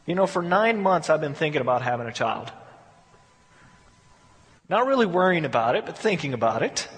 You 0.07 0.15
know, 0.15 0.27
for 0.27 0.43
nine 0.43 0.81
months 0.81 1.11
I've 1.11 1.21
been 1.21 1.35
thinking 1.35 1.61
about 1.61 1.83
having 1.83 2.07
a 2.07 2.13
child. 2.13 2.53
Not 4.69 4.87
really 4.87 5.07
worrying 5.07 5.45
about 5.45 5.77
it, 5.77 5.87
but 5.87 5.97
thinking 5.97 6.35
about 6.35 6.63
it. 6.63 6.89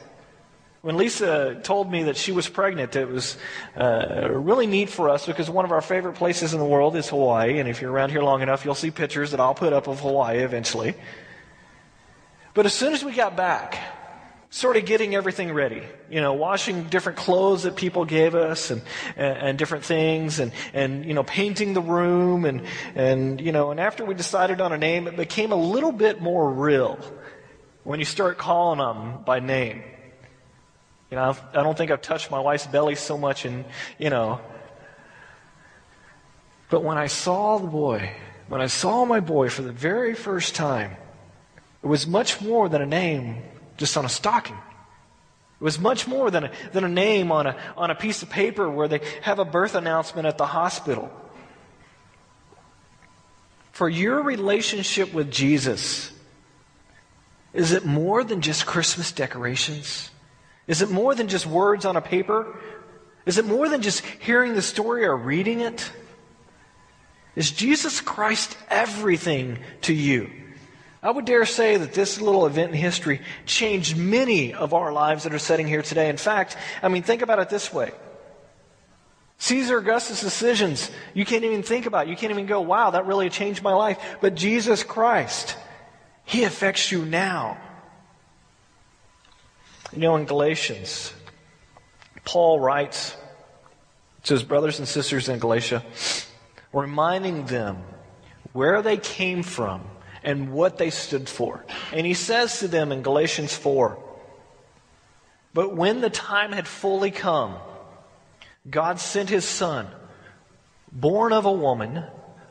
When 0.80 0.97
Lisa 0.97 1.56
told 1.62 1.90
me 1.90 2.04
that 2.04 2.16
she 2.16 2.32
was 2.32 2.49
pregnant, 2.49 2.94
it 2.94 3.08
was 3.08 3.37
uh, 3.76 4.28
really 4.30 4.66
neat 4.66 4.88
for 4.88 5.08
us 5.08 5.26
because 5.26 5.50
one 5.50 5.64
of 5.64 5.73
our 5.73 5.80
favorite 5.80 6.14
places 6.14 6.54
in 6.54 6.61
the 6.61 6.64
world 6.64 6.94
is 6.97 7.08
Hawaii. 7.08 7.58
And 7.58 7.68
if 7.68 7.82
you're 7.82 7.90
around 7.90 8.11
here 8.11 8.23
long 8.23 8.42
enough, 8.42 8.64
you'll 8.64 8.76
see 8.76 8.90
pictures 8.90 9.32
that 9.32 9.40
I'll 9.40 9.54
put 9.54 9.73
up 9.73 9.88
of 9.88 10.00
Hawaii 10.00 10.38
eventually. 10.38 10.94
But 12.54 12.64
as 12.64 12.75
soon 12.75 12.94
as 12.94 13.04
we 13.04 13.12
got 13.12 13.37
back, 13.37 13.78
sort 14.50 14.76
of 14.76 14.87
getting 14.87 15.14
everything 15.14 15.52
ready, 15.52 15.83
you 16.11 16.21
know, 16.21 16.33
washing 16.33 16.85
different 16.85 17.19
clothes 17.19 17.64
that 17.64 17.76
people 17.76 18.07
gave 18.07 18.35
us 18.35 18.71
and, 18.71 18.81
and, 19.17 19.37
and, 19.38 19.59
different 19.59 19.85
things 19.85 20.40
and, 20.40 20.52
and, 20.73 21.05
you 21.05 21.12
know, 21.12 21.23
painting 21.23 21.75
the 21.75 21.83
room 21.83 22.47
and, 22.47 22.62
and, 22.95 23.40
you 23.40 23.52
know, 23.52 23.71
and 23.71 23.78
after 23.78 24.07
we 24.07 24.14
decided 24.14 24.61
on 24.62 24.73
a 24.73 24.78
name, 24.78 25.07
it 25.07 25.17
became 25.17 25.52
a 25.52 25.57
little 25.57 25.93
bit 25.93 26.23
more 26.23 26.50
real 26.50 26.99
when 27.85 27.99
you 27.99 28.07
start 28.07 28.38
calling 28.38 28.78
them 28.78 29.23
by 29.25 29.38
name. 29.38 29.83
You 31.11 31.17
know, 31.17 31.37
I 31.52 31.62
don't 31.62 31.76
think 31.76 31.90
I've 31.90 32.02
touched 32.02 32.31
my 32.31 32.40
wife's 32.40 32.67
belly 32.67 32.95
so 32.95 33.19
much 33.19 33.45
and, 33.45 33.67
you 33.99 34.09
know. 34.09 34.40
But 36.71 36.83
when 36.83 36.97
I 36.97 37.07
saw 37.07 37.59
the 37.59 37.67
boy, 37.67 38.12
when 38.49 38.62
I 38.62 38.67
saw 38.67 39.05
my 39.05 39.21
boy 39.21 39.50
for 39.50 39.61
the 39.61 39.73
very 39.73 40.14
first 40.14 40.55
time, 40.55 40.97
it 41.83 41.87
was 41.87 42.07
much 42.07 42.40
more 42.40 42.69
than 42.69 42.81
a 42.81 42.87
name 42.87 43.43
just 43.78 43.97
on 43.97 44.04
a 44.04 44.08
stocking. 44.08 44.56
It 44.56 45.64
was 45.64 45.78
much 45.78 46.06
more 46.06 46.30
than 46.30 46.44
a, 46.44 46.50
than 46.73 46.85
a 46.85 46.88
name 46.88 47.32
on 47.32 47.47
a, 47.47 47.56
on 47.76 47.90
a 47.90 47.94
piece 47.94 48.23
of 48.23 48.30
paper 48.30 48.70
where 48.70 48.87
they 48.87 49.00
have 49.23 49.38
a 49.38 49.44
birth 49.44 49.75
announcement 49.75 50.26
at 50.26 50.38
the 50.38 50.47
hospital. 50.47 51.11
For 53.73 53.88
your 53.88 54.23
relationship 54.23 55.12
with 55.12 55.30
Jesus, 55.30 56.12
is 57.52 57.73
it 57.73 57.85
more 57.85 58.23
than 58.23 58.40
just 58.40 58.66
Christmas 58.66 59.11
decorations? 59.11 60.11
Is 60.68 60.82
it 60.82 60.90
more 60.90 61.14
than 61.14 61.28
just 61.28 61.47
words 61.47 61.85
on 61.85 61.97
a 61.97 62.00
paper? 62.00 62.56
Is 63.26 63.38
it 63.38 63.47
more 63.47 63.68
than 63.68 63.82
just 63.82 64.04
hearing 64.20 64.54
the 64.54 64.62
story 64.62 65.04
or 65.04 65.16
reading 65.16 65.61
it? 65.61 65.90
Is 67.35 67.50
Jesus 67.50 68.00
Christ 68.00 68.56
everything 68.68 69.58
to 69.82 69.94
you? 69.94 70.30
I 71.02 71.11
would 71.11 71.25
dare 71.25 71.47
say 71.47 71.76
that 71.76 71.93
this 71.93 72.21
little 72.21 72.47
event 72.47 72.73
in 72.73 72.76
history 72.76 73.21
changed 73.47 73.97
many 73.97 74.52
of 74.52 74.75
our 74.75 74.93
lives 74.93 75.25
that 75.25 75.33
are 75.33 75.38
sitting 75.38 75.69
here 75.69 75.83
today. 75.83 76.09
In 76.09 76.17
fact, 76.17 76.57
I 76.83 76.88
mean, 76.88 77.02
think 77.02 77.23
about 77.23 77.38
it 77.38 77.49
this 77.49 77.73
way. 77.73 77.93
Caesar 79.38 79.78
Augustus' 79.78 80.21
decisions, 80.21 80.90
you 81.14 81.25
can't 81.25 81.45
even 81.45 81.62
think 81.62 81.87
about. 81.87 82.09
You 82.09 82.17
can't 82.17 82.33
even 82.33 82.47
go, 82.47 82.61
wow, 82.61 82.90
that 82.90 83.07
really 83.07 83.31
changed 83.31 83.62
my 83.62 83.73
life. 83.73 83.99
But 84.21 84.35
Jesus 84.35 84.83
Christ, 84.83 85.57
He 86.25 86.43
affects 86.43 86.90
you 86.90 87.05
now. 87.05 87.59
You 89.93 90.00
know, 90.00 90.17
in 90.17 90.25
Galatians, 90.25 91.14
Paul 92.25 92.59
writes 92.59 93.17
to 94.25 94.35
his 94.35 94.43
brothers 94.43 94.81
and 94.81 94.87
sisters 94.87 95.28
in 95.28 95.38
Galatia, 95.38 95.83
reminding 96.73 97.47
them 97.47 97.78
where 98.52 98.83
they 98.83 98.97
came 98.97 99.43
from 99.43 99.83
and 100.28 100.52
what 100.52 100.76
they 100.76 100.90
stood 100.90 101.26
for. 101.26 101.64
And 101.90 102.06
he 102.06 102.12
says 102.12 102.58
to 102.58 102.68
them 102.68 102.92
in 102.92 103.00
Galatians 103.00 103.54
4 103.54 103.99
But 105.54 105.75
when 105.75 106.02
the 106.02 106.11
time 106.11 106.52
had 106.52 106.68
fully 106.68 107.11
come, 107.11 107.56
God 108.68 109.00
sent 109.00 109.30
his 109.30 109.47
Son, 109.47 109.88
born 110.92 111.32
of 111.32 111.47
a 111.47 111.52
woman, 111.52 112.04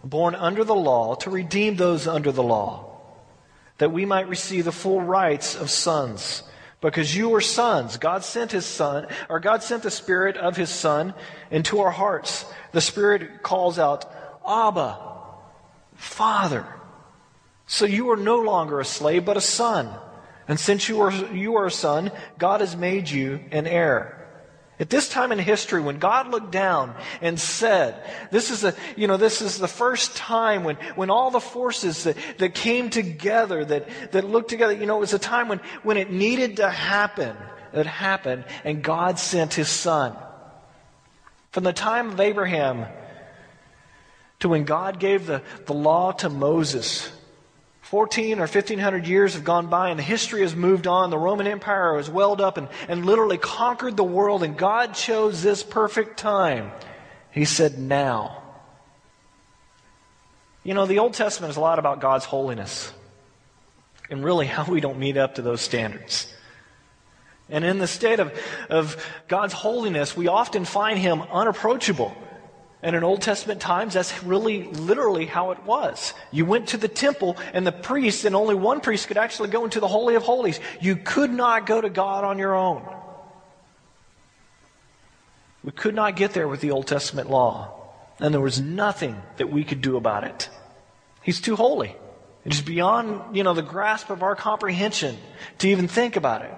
born 0.04 0.34
under 0.34 0.64
the 0.64 0.74
law, 0.74 1.14
to 1.18 1.30
redeem 1.30 1.76
those 1.76 2.08
under 2.08 2.32
the 2.32 2.42
law, 2.42 2.98
that 3.78 3.92
we 3.92 4.06
might 4.06 4.28
receive 4.28 4.66
the 4.66 4.72
full 4.72 5.00
rights 5.00 5.56
of 5.56 5.70
sons 5.70 6.42
because 6.82 7.16
you 7.16 7.36
are 7.36 7.42
sons. 7.42 7.98
God 7.98 8.24
sent 8.24 8.52
his 8.52 8.66
son, 8.66 9.06
or 9.30 9.40
God 9.40 9.62
sent 9.62 9.84
the 9.84 9.92
spirit 9.92 10.36
of 10.36 10.58
his 10.58 10.70
son 10.70 11.14
into 11.52 11.80
our 11.80 11.92
hearts. 11.92 12.46
The 12.72 12.82
spirit 12.82 13.44
calls 13.44 13.78
out, 13.78 14.06
Abba, 14.48 14.98
Father. 15.96 16.66
So 17.68 17.86
you 17.86 18.10
are 18.12 18.18
no 18.18 18.40
longer 18.40 18.80
a 18.80 18.86
slave, 18.86 19.26
but 19.26 19.38
a 19.38 19.42
son. 19.42 19.94
And 20.48 20.60
since 20.60 20.88
you 20.88 21.02
are, 21.02 21.12
you 21.12 21.58
are 21.58 21.66
a 21.66 21.72
son, 21.72 22.12
God 22.38 22.62
has 22.62 22.76
made 22.76 23.10
you 23.10 23.42
an 23.52 23.68
heir. 23.68 24.14
At 24.80 24.90
this 24.90 25.10
time 25.10 25.32
in 25.32 25.40
history, 25.40 25.82
when 25.82 25.98
God 25.98 26.30
looked 26.30 26.52
down 26.52 26.96
and 27.20 27.40
said, 27.40 27.96
this 28.32 28.52
is, 28.52 28.64
a, 28.64 28.76
you 28.96 29.08
know, 29.08 29.18
this 29.18 29.42
is 29.42 29.58
the 29.58 29.68
first 29.68 30.16
time 30.16 30.64
when, 30.64 30.76
when 30.96 31.10
all 31.10 31.32
the 31.32 31.40
forces 31.40 32.04
that, 32.04 32.16
that 32.38 32.54
came 32.54 32.90
together, 32.90 33.66
that, 33.66 34.12
that 34.12 34.24
looked 34.24 34.50
together, 34.50 34.74
you 34.74 34.86
know, 34.86 34.98
it 34.98 35.02
was 35.02 35.14
a 35.14 35.20
time 35.20 35.48
when, 35.48 35.60
when 35.82 35.98
it 35.98 36.12
needed 36.12 36.58
to 36.58 36.70
happen. 36.70 37.36
It 37.74 37.86
happened, 37.86 38.46
and 38.64 38.82
God 38.82 39.20
sent 39.20 39.56
His 39.56 39.68
Son. 39.68 40.16
From 41.52 41.64
the 41.64 41.74
time 41.74 42.12
of 42.12 42.20
Abraham 42.20 42.86
to 44.40 44.50
when 44.50 44.64
God 44.64 45.00
gave 45.00 45.26
the, 45.26 45.42
the 45.66 45.74
law 45.74 46.12
to 46.14 46.30
Moses, 46.30 47.12
14 47.90 48.40
or 48.40 48.42
1500 48.42 49.08
years 49.08 49.36
have 49.36 49.46
gone 49.46 49.68
by 49.68 49.92
and 49.92 50.02
history 50.02 50.42
has 50.42 50.54
moved 50.54 50.88
on. 50.88 51.10
The 51.10 51.18
Roman 51.18 51.48
Empire 51.48 51.96
has 51.96 52.10
welled 52.10 52.42
up 52.42 52.58
and, 52.58 52.68
and 52.90 53.06
literally 53.06 53.38
conquered 53.38 53.96
the 53.96 54.04
world, 54.04 54.44
and 54.44 54.58
God 54.58 54.94
chose 54.94 55.42
this 55.42 55.64
perfect 55.64 56.20
time. 56.20 56.74
He 57.32 57.46
said, 57.46 57.80
Now. 57.80 58.44
You 60.66 60.74
know, 60.74 60.86
the 60.86 61.00
Old 61.00 61.14
Testament 61.14 61.52
is 61.52 61.56
a 61.56 61.62
lot 61.62 61.80
about 61.80 62.02
God's 62.02 62.26
holiness 62.26 62.92
and 64.10 64.22
really 64.22 64.48
how 64.48 64.66
we 64.66 64.82
don't 64.82 65.00
meet 65.00 65.16
up 65.16 65.36
to 65.36 65.42
those 65.42 65.62
standards. 65.62 66.34
And 67.50 67.64
in 67.64 67.78
the 67.78 67.88
state 67.88 68.20
of, 68.20 68.38
of 68.70 69.02
God's 69.30 69.54
holiness, 69.54 70.18
we 70.18 70.28
often 70.28 70.66
find 70.66 71.00
Him 71.00 71.22
unapproachable. 71.22 72.14
And 72.84 72.96
in 72.96 73.04
Old 73.04 73.22
Testament 73.22 73.60
times, 73.60 73.96
that's 73.96 74.24
really 74.24 74.64
literally 74.64 75.26
how 75.26 75.52
it 75.52 75.64
was. 75.64 76.14
You 76.32 76.46
went 76.46 76.68
to 76.70 76.78
the 76.78 76.88
temple, 76.88 77.36
and 77.54 77.66
the 77.66 77.72
priest, 77.72 78.24
and 78.24 78.36
only 78.36 78.54
one 78.54 78.82
priest 78.82 79.08
could 79.08 79.18
actually 79.18 79.50
go 79.50 79.64
into 79.64 79.80
the 79.80 79.88
Holy 79.88 80.16
of 80.16 80.24
Holies. 80.24 80.60
You 80.80 80.96
could 80.96 81.32
not 81.32 81.66
go 81.66 81.82
to 81.82 81.90
God 81.90 82.24
on 82.24 82.38
your 82.38 82.54
own. 82.54 82.88
We 85.64 85.72
could 85.72 85.96
not 85.96 86.16
get 86.16 86.34
there 86.34 86.48
with 86.48 86.62
the 86.62 86.72
Old 86.72 86.88
Testament 86.88 87.30
law. 87.30 87.74
And 88.20 88.34
there 88.34 88.42
was 88.42 88.62
nothing 88.62 89.22
that 89.38 89.50
we 89.50 89.64
could 89.64 89.82
do 89.82 89.98
about 89.98 90.24
it. 90.24 90.50
He's 91.24 91.42
too 91.42 91.56
holy. 91.56 91.96
It 92.46 92.54
is 92.54 92.62
beyond, 92.62 93.36
you 93.36 93.44
know, 93.44 93.54
the 93.54 93.62
grasp 93.62 94.10
of 94.10 94.24
our 94.24 94.36
comprehension 94.36 95.18
to 95.58 95.68
even 95.68 95.88
think 95.88 96.16
about 96.16 96.44
it. 96.44 96.54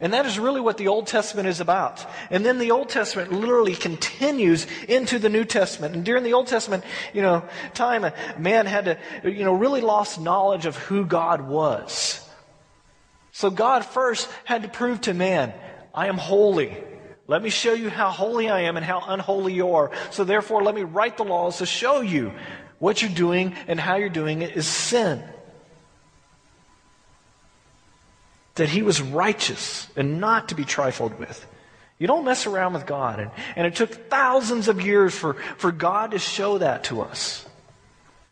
And 0.00 0.12
that 0.12 0.26
is 0.26 0.38
really 0.38 0.60
what 0.60 0.76
the 0.76 0.88
Old 0.88 1.08
Testament 1.08 1.48
is 1.48 1.58
about. 1.58 2.06
And 2.30 2.46
then 2.46 2.58
the 2.58 2.70
Old 2.70 2.88
Testament 2.88 3.32
literally 3.32 3.74
continues 3.74 4.66
into 4.88 5.18
the 5.18 5.28
New 5.28 5.44
Testament. 5.44 5.96
And 5.96 6.04
during 6.04 6.22
the 6.22 6.34
Old 6.34 6.46
Testament, 6.46 6.84
you 7.12 7.20
know, 7.20 7.42
time, 7.74 8.12
man 8.38 8.66
had 8.66 8.84
to, 8.84 8.98
you 9.28 9.42
know, 9.42 9.54
really 9.54 9.80
lost 9.80 10.20
knowledge 10.20 10.66
of 10.66 10.76
who 10.76 11.04
God 11.04 11.40
was. 11.40 12.24
So 13.32 13.50
God 13.50 13.84
first 13.84 14.30
had 14.44 14.62
to 14.62 14.68
prove 14.68 15.00
to 15.02 15.14
man, 15.14 15.52
I 15.92 16.06
am 16.06 16.16
holy. 16.16 16.76
Let 17.26 17.42
me 17.42 17.50
show 17.50 17.72
you 17.72 17.90
how 17.90 18.10
holy 18.10 18.48
I 18.48 18.62
am 18.62 18.76
and 18.76 18.86
how 18.86 19.02
unholy 19.04 19.52
you 19.52 19.74
are. 19.74 19.90
So 20.12 20.22
therefore, 20.22 20.62
let 20.62 20.76
me 20.76 20.84
write 20.84 21.16
the 21.16 21.24
laws 21.24 21.58
to 21.58 21.66
show 21.66 22.02
you 22.02 22.32
what 22.78 23.02
you're 23.02 23.10
doing 23.10 23.54
and 23.66 23.80
how 23.80 23.96
you're 23.96 24.08
doing 24.08 24.42
it 24.42 24.56
is 24.56 24.68
sin. 24.68 25.22
That 28.58 28.68
he 28.68 28.82
was 28.82 29.00
righteous 29.00 29.88
and 29.96 30.20
not 30.20 30.50
to 30.50 30.54
be 30.54 30.64
trifled 30.64 31.18
with. 31.18 31.46
You 31.98 32.06
don't 32.06 32.24
mess 32.24 32.46
around 32.46 32.74
with 32.74 32.86
God. 32.86 33.18
And, 33.18 33.30
and 33.56 33.66
it 33.66 33.74
took 33.74 34.08
thousands 34.08 34.68
of 34.68 34.80
years 34.80 35.14
for, 35.14 35.34
for 35.56 35.72
God 35.72 36.12
to 36.12 36.18
show 36.18 36.58
that 36.58 36.84
to 36.84 37.00
us. 37.00 37.44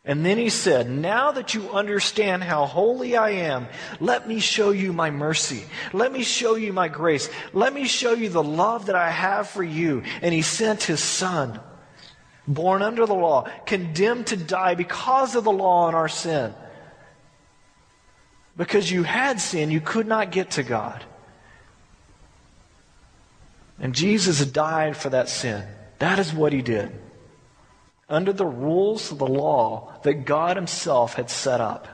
And 0.05 0.25
then 0.25 0.37
he 0.37 0.49
said, 0.49 0.89
Now 0.89 1.31
that 1.33 1.53
you 1.53 1.69
understand 1.71 2.43
how 2.43 2.65
holy 2.65 3.17
I 3.17 3.31
am, 3.31 3.67
let 3.99 4.25
me 4.25 4.39
show 4.39 4.71
you 4.71 4.93
my 4.93 5.11
mercy. 5.11 5.65
Let 5.91 6.13
me 6.13 6.23
show 6.23 6.55
you 6.55 6.71
my 6.71 6.87
grace. 6.87 7.29
Let 7.51 7.73
me 7.73 7.85
show 7.85 8.13
you 8.13 8.29
the 8.29 8.43
love 8.43 8.85
that 8.85 8.95
I 8.95 9.09
have 9.09 9.49
for 9.49 9.63
you. 9.63 10.03
And 10.21 10.33
he 10.33 10.43
sent 10.43 10.83
his 10.83 11.01
son, 11.01 11.59
born 12.47 12.81
under 12.81 13.05
the 13.05 13.13
law, 13.13 13.49
condemned 13.65 14.27
to 14.27 14.37
die 14.37 14.75
because 14.75 15.35
of 15.35 15.43
the 15.43 15.51
law 15.51 15.87
and 15.87 15.95
our 15.95 16.07
sin 16.07 16.53
because 18.57 18.91
you 18.91 19.03
had 19.03 19.39
sin, 19.39 19.71
you 19.71 19.79
could 19.79 20.07
not 20.07 20.31
get 20.31 20.51
to 20.51 20.63
God. 20.63 21.05
And 23.79 23.93
Jesus 23.93 24.43
died 24.45 24.97
for 24.97 25.09
that 25.09 25.29
sin. 25.29 25.63
That 25.99 26.17
is 26.17 26.33
what 26.33 26.51
he 26.51 26.63
did. 26.63 26.91
Under 28.09 28.33
the 28.33 28.45
rules 28.45 29.11
of 29.11 29.19
the 29.19 29.27
law 29.27 29.93
that 30.03 30.25
God 30.25 30.55
himself 30.55 31.13
had 31.13 31.29
set 31.29 31.61
up. 31.61 31.87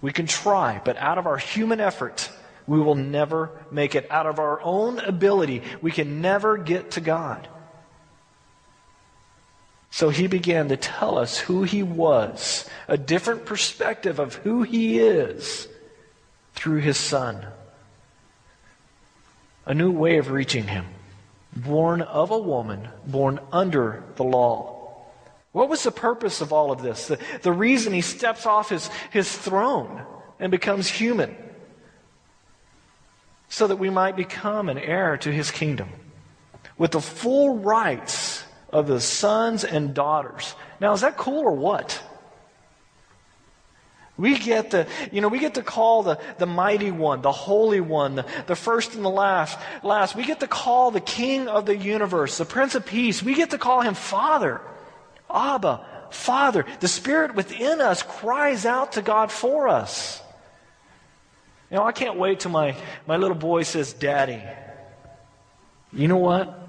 We 0.00 0.12
can 0.12 0.26
try, 0.26 0.80
but 0.84 0.96
out 0.96 1.18
of 1.18 1.26
our 1.26 1.38
human 1.38 1.80
effort, 1.80 2.30
we 2.68 2.78
will 2.78 2.94
never 2.94 3.50
make 3.72 3.96
it. 3.96 4.08
Out 4.10 4.26
of 4.26 4.38
our 4.38 4.60
own 4.62 5.00
ability, 5.00 5.62
we 5.82 5.90
can 5.90 6.20
never 6.20 6.56
get 6.56 6.92
to 6.92 7.00
God. 7.00 7.48
So 9.90 10.10
he 10.10 10.26
began 10.26 10.68
to 10.68 10.76
tell 10.76 11.18
us 11.18 11.38
who 11.38 11.62
he 11.62 11.82
was, 11.82 12.68
a 12.86 12.98
different 12.98 13.46
perspective 13.46 14.18
of 14.18 14.34
who 14.36 14.62
he 14.62 14.98
is 14.98 15.68
through 16.54 16.80
his 16.80 16.96
son. 16.96 17.46
A 19.66 19.74
new 19.74 19.90
way 19.90 20.18
of 20.18 20.30
reaching 20.30 20.66
him, 20.66 20.86
born 21.54 22.02
of 22.02 22.30
a 22.30 22.38
woman, 22.38 22.88
born 23.06 23.40
under 23.52 24.02
the 24.16 24.24
law. 24.24 24.78
What 25.52 25.68
was 25.68 25.82
the 25.82 25.90
purpose 25.90 26.40
of 26.40 26.52
all 26.52 26.70
of 26.70 26.82
this? 26.82 27.08
The, 27.08 27.18
the 27.42 27.52
reason 27.52 27.92
he 27.92 28.00
steps 28.00 28.46
off 28.46 28.70
his, 28.70 28.88
his 29.10 29.34
throne 29.36 30.02
and 30.38 30.50
becomes 30.50 30.86
human. 30.86 31.34
So 33.48 33.66
that 33.66 33.76
we 33.76 33.90
might 33.90 34.14
become 34.14 34.68
an 34.68 34.78
heir 34.78 35.16
to 35.18 35.32
his 35.32 35.50
kingdom 35.50 35.88
with 36.76 36.92
the 36.92 37.00
full 37.00 37.58
rights 37.58 38.27
of 38.70 38.86
the 38.86 39.00
sons 39.00 39.64
and 39.64 39.94
daughters. 39.94 40.54
Now, 40.80 40.92
is 40.92 41.00
that 41.00 41.16
cool 41.16 41.40
or 41.40 41.52
what? 41.52 42.02
We 44.18 44.36
get 44.36 44.72
the, 44.72 44.88
you 45.12 45.20
know, 45.20 45.28
we 45.28 45.38
get 45.38 45.54
to 45.54 45.62
call 45.62 46.02
the, 46.02 46.18
the 46.38 46.46
mighty 46.46 46.90
one, 46.90 47.22
the 47.22 47.30
holy 47.30 47.80
one, 47.80 48.16
the, 48.16 48.26
the 48.48 48.56
first 48.56 48.94
and 48.96 49.04
the 49.04 49.10
last, 49.10 49.56
last. 49.84 50.16
We 50.16 50.24
get 50.24 50.40
to 50.40 50.48
call 50.48 50.90
the 50.90 51.00
king 51.00 51.46
of 51.46 51.66
the 51.66 51.76
universe, 51.76 52.36
the 52.36 52.44
prince 52.44 52.74
of 52.74 52.84
peace. 52.84 53.22
We 53.22 53.34
get 53.34 53.50
to 53.50 53.58
call 53.58 53.80
him 53.80 53.94
father. 53.94 54.60
Abba, 55.32 55.86
father. 56.10 56.66
The 56.80 56.88
spirit 56.88 57.36
within 57.36 57.80
us 57.80 58.02
cries 58.02 58.66
out 58.66 58.92
to 58.92 59.02
God 59.02 59.30
for 59.30 59.68
us. 59.68 60.20
You 61.70 61.76
know, 61.76 61.84
I 61.84 61.92
can't 61.92 62.16
wait 62.16 62.40
till 62.40 62.50
my, 62.50 62.74
my 63.06 63.18
little 63.18 63.36
boy 63.36 63.62
says, 63.62 63.92
Daddy. 63.92 64.42
You 65.92 66.08
know 66.08 66.16
what? 66.16 66.67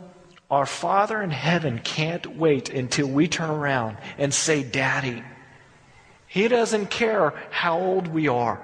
Our 0.50 0.66
Father 0.66 1.22
in 1.22 1.30
heaven 1.30 1.80
can't 1.80 2.38
wait 2.38 2.70
until 2.70 3.08
we 3.08 3.28
turn 3.28 3.50
around 3.50 3.98
and 4.18 4.34
say, 4.34 4.64
Daddy. 4.64 5.24
He 6.28 6.48
doesn't 6.48 6.90
care 6.90 7.34
how 7.52 7.80
old 7.80 8.08
we 8.08 8.28
are. 8.28 8.62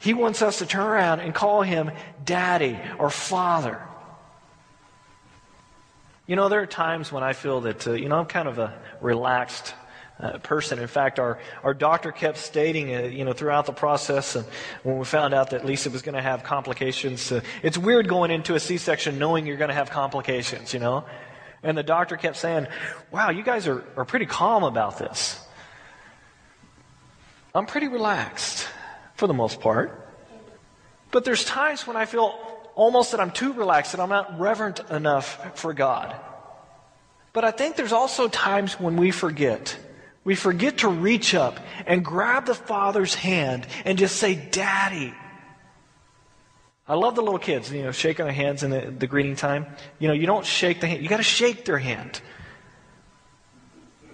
He 0.00 0.14
wants 0.14 0.42
us 0.42 0.58
to 0.58 0.66
turn 0.66 0.86
around 0.86 1.20
and 1.20 1.34
call 1.34 1.62
him 1.62 1.90
Daddy 2.24 2.78
or 2.98 3.10
Father. 3.10 3.80
You 6.26 6.36
know, 6.36 6.48
there 6.48 6.60
are 6.60 6.66
times 6.66 7.10
when 7.10 7.22
I 7.22 7.32
feel 7.32 7.62
that, 7.62 7.86
uh, 7.86 7.92
you 7.92 8.08
know, 8.08 8.18
I'm 8.18 8.26
kind 8.26 8.48
of 8.48 8.58
a 8.58 8.78
relaxed 9.00 9.74
uh, 10.20 10.38
person. 10.38 10.78
In 10.78 10.88
fact, 10.88 11.18
our, 11.18 11.38
our 11.62 11.74
doctor 11.74 12.12
kept 12.12 12.38
stating, 12.38 12.94
uh, 12.94 13.02
you 13.02 13.24
know, 13.24 13.32
throughout 13.32 13.66
the 13.66 13.72
process, 13.72 14.36
and 14.36 14.44
when 14.82 14.98
we 14.98 15.04
found 15.04 15.34
out 15.34 15.50
that 15.50 15.64
Lisa 15.64 15.90
was 15.90 16.02
going 16.02 16.14
to 16.14 16.22
have 16.22 16.42
complications, 16.42 17.30
uh, 17.30 17.40
it's 17.62 17.78
weird 17.78 18.08
going 18.08 18.30
into 18.30 18.54
a 18.54 18.60
C-section 18.60 19.18
knowing 19.18 19.46
you're 19.46 19.56
going 19.56 19.68
to 19.68 19.74
have 19.74 19.90
complications, 19.90 20.74
you 20.74 20.80
know. 20.80 21.04
And 21.62 21.76
the 21.76 21.82
doctor 21.82 22.16
kept 22.16 22.36
saying, 22.36 22.68
"Wow, 23.10 23.30
you 23.30 23.42
guys 23.42 23.66
are, 23.66 23.84
are 23.96 24.04
pretty 24.04 24.26
calm 24.26 24.62
about 24.62 24.98
this." 24.98 25.40
I'm 27.54 27.66
pretty 27.66 27.88
relaxed 27.88 28.68
for 29.14 29.26
the 29.26 29.34
most 29.34 29.60
part, 29.60 30.08
but 31.10 31.24
there's 31.24 31.44
times 31.44 31.86
when 31.86 31.96
I 31.96 32.04
feel 32.04 32.38
almost 32.76 33.10
that 33.10 33.20
I'm 33.20 33.32
too 33.32 33.52
relaxed, 33.52 33.94
and 33.94 34.02
I'm 34.02 34.08
not 34.08 34.38
reverent 34.38 34.80
enough 34.90 35.58
for 35.58 35.74
God. 35.74 36.14
But 37.32 37.44
I 37.44 37.50
think 37.50 37.74
there's 37.74 37.92
also 37.92 38.28
times 38.28 38.78
when 38.78 38.96
we 38.96 39.10
forget 39.10 39.76
we 40.28 40.34
forget 40.34 40.76
to 40.76 40.88
reach 40.88 41.34
up 41.34 41.58
and 41.86 42.04
grab 42.04 42.44
the 42.44 42.54
Father's 42.54 43.14
hand 43.14 43.66
and 43.86 43.96
just 43.96 44.16
say, 44.16 44.34
Daddy. 44.34 45.14
I 46.86 46.96
love 46.96 47.14
the 47.14 47.22
little 47.22 47.38
kids, 47.38 47.72
you 47.72 47.82
know, 47.82 47.92
shaking 47.92 48.26
their 48.26 48.34
hands 48.34 48.62
in 48.62 48.70
the, 48.70 48.90
the 48.90 49.06
greeting 49.06 49.36
time. 49.36 49.64
You 49.98 50.06
know, 50.08 50.12
you 50.12 50.26
don't 50.26 50.44
shake 50.44 50.82
the 50.82 50.86
hand, 50.86 51.02
you 51.02 51.08
got 51.08 51.16
to 51.16 51.22
shake 51.22 51.64
their 51.64 51.78
hand. 51.78 52.20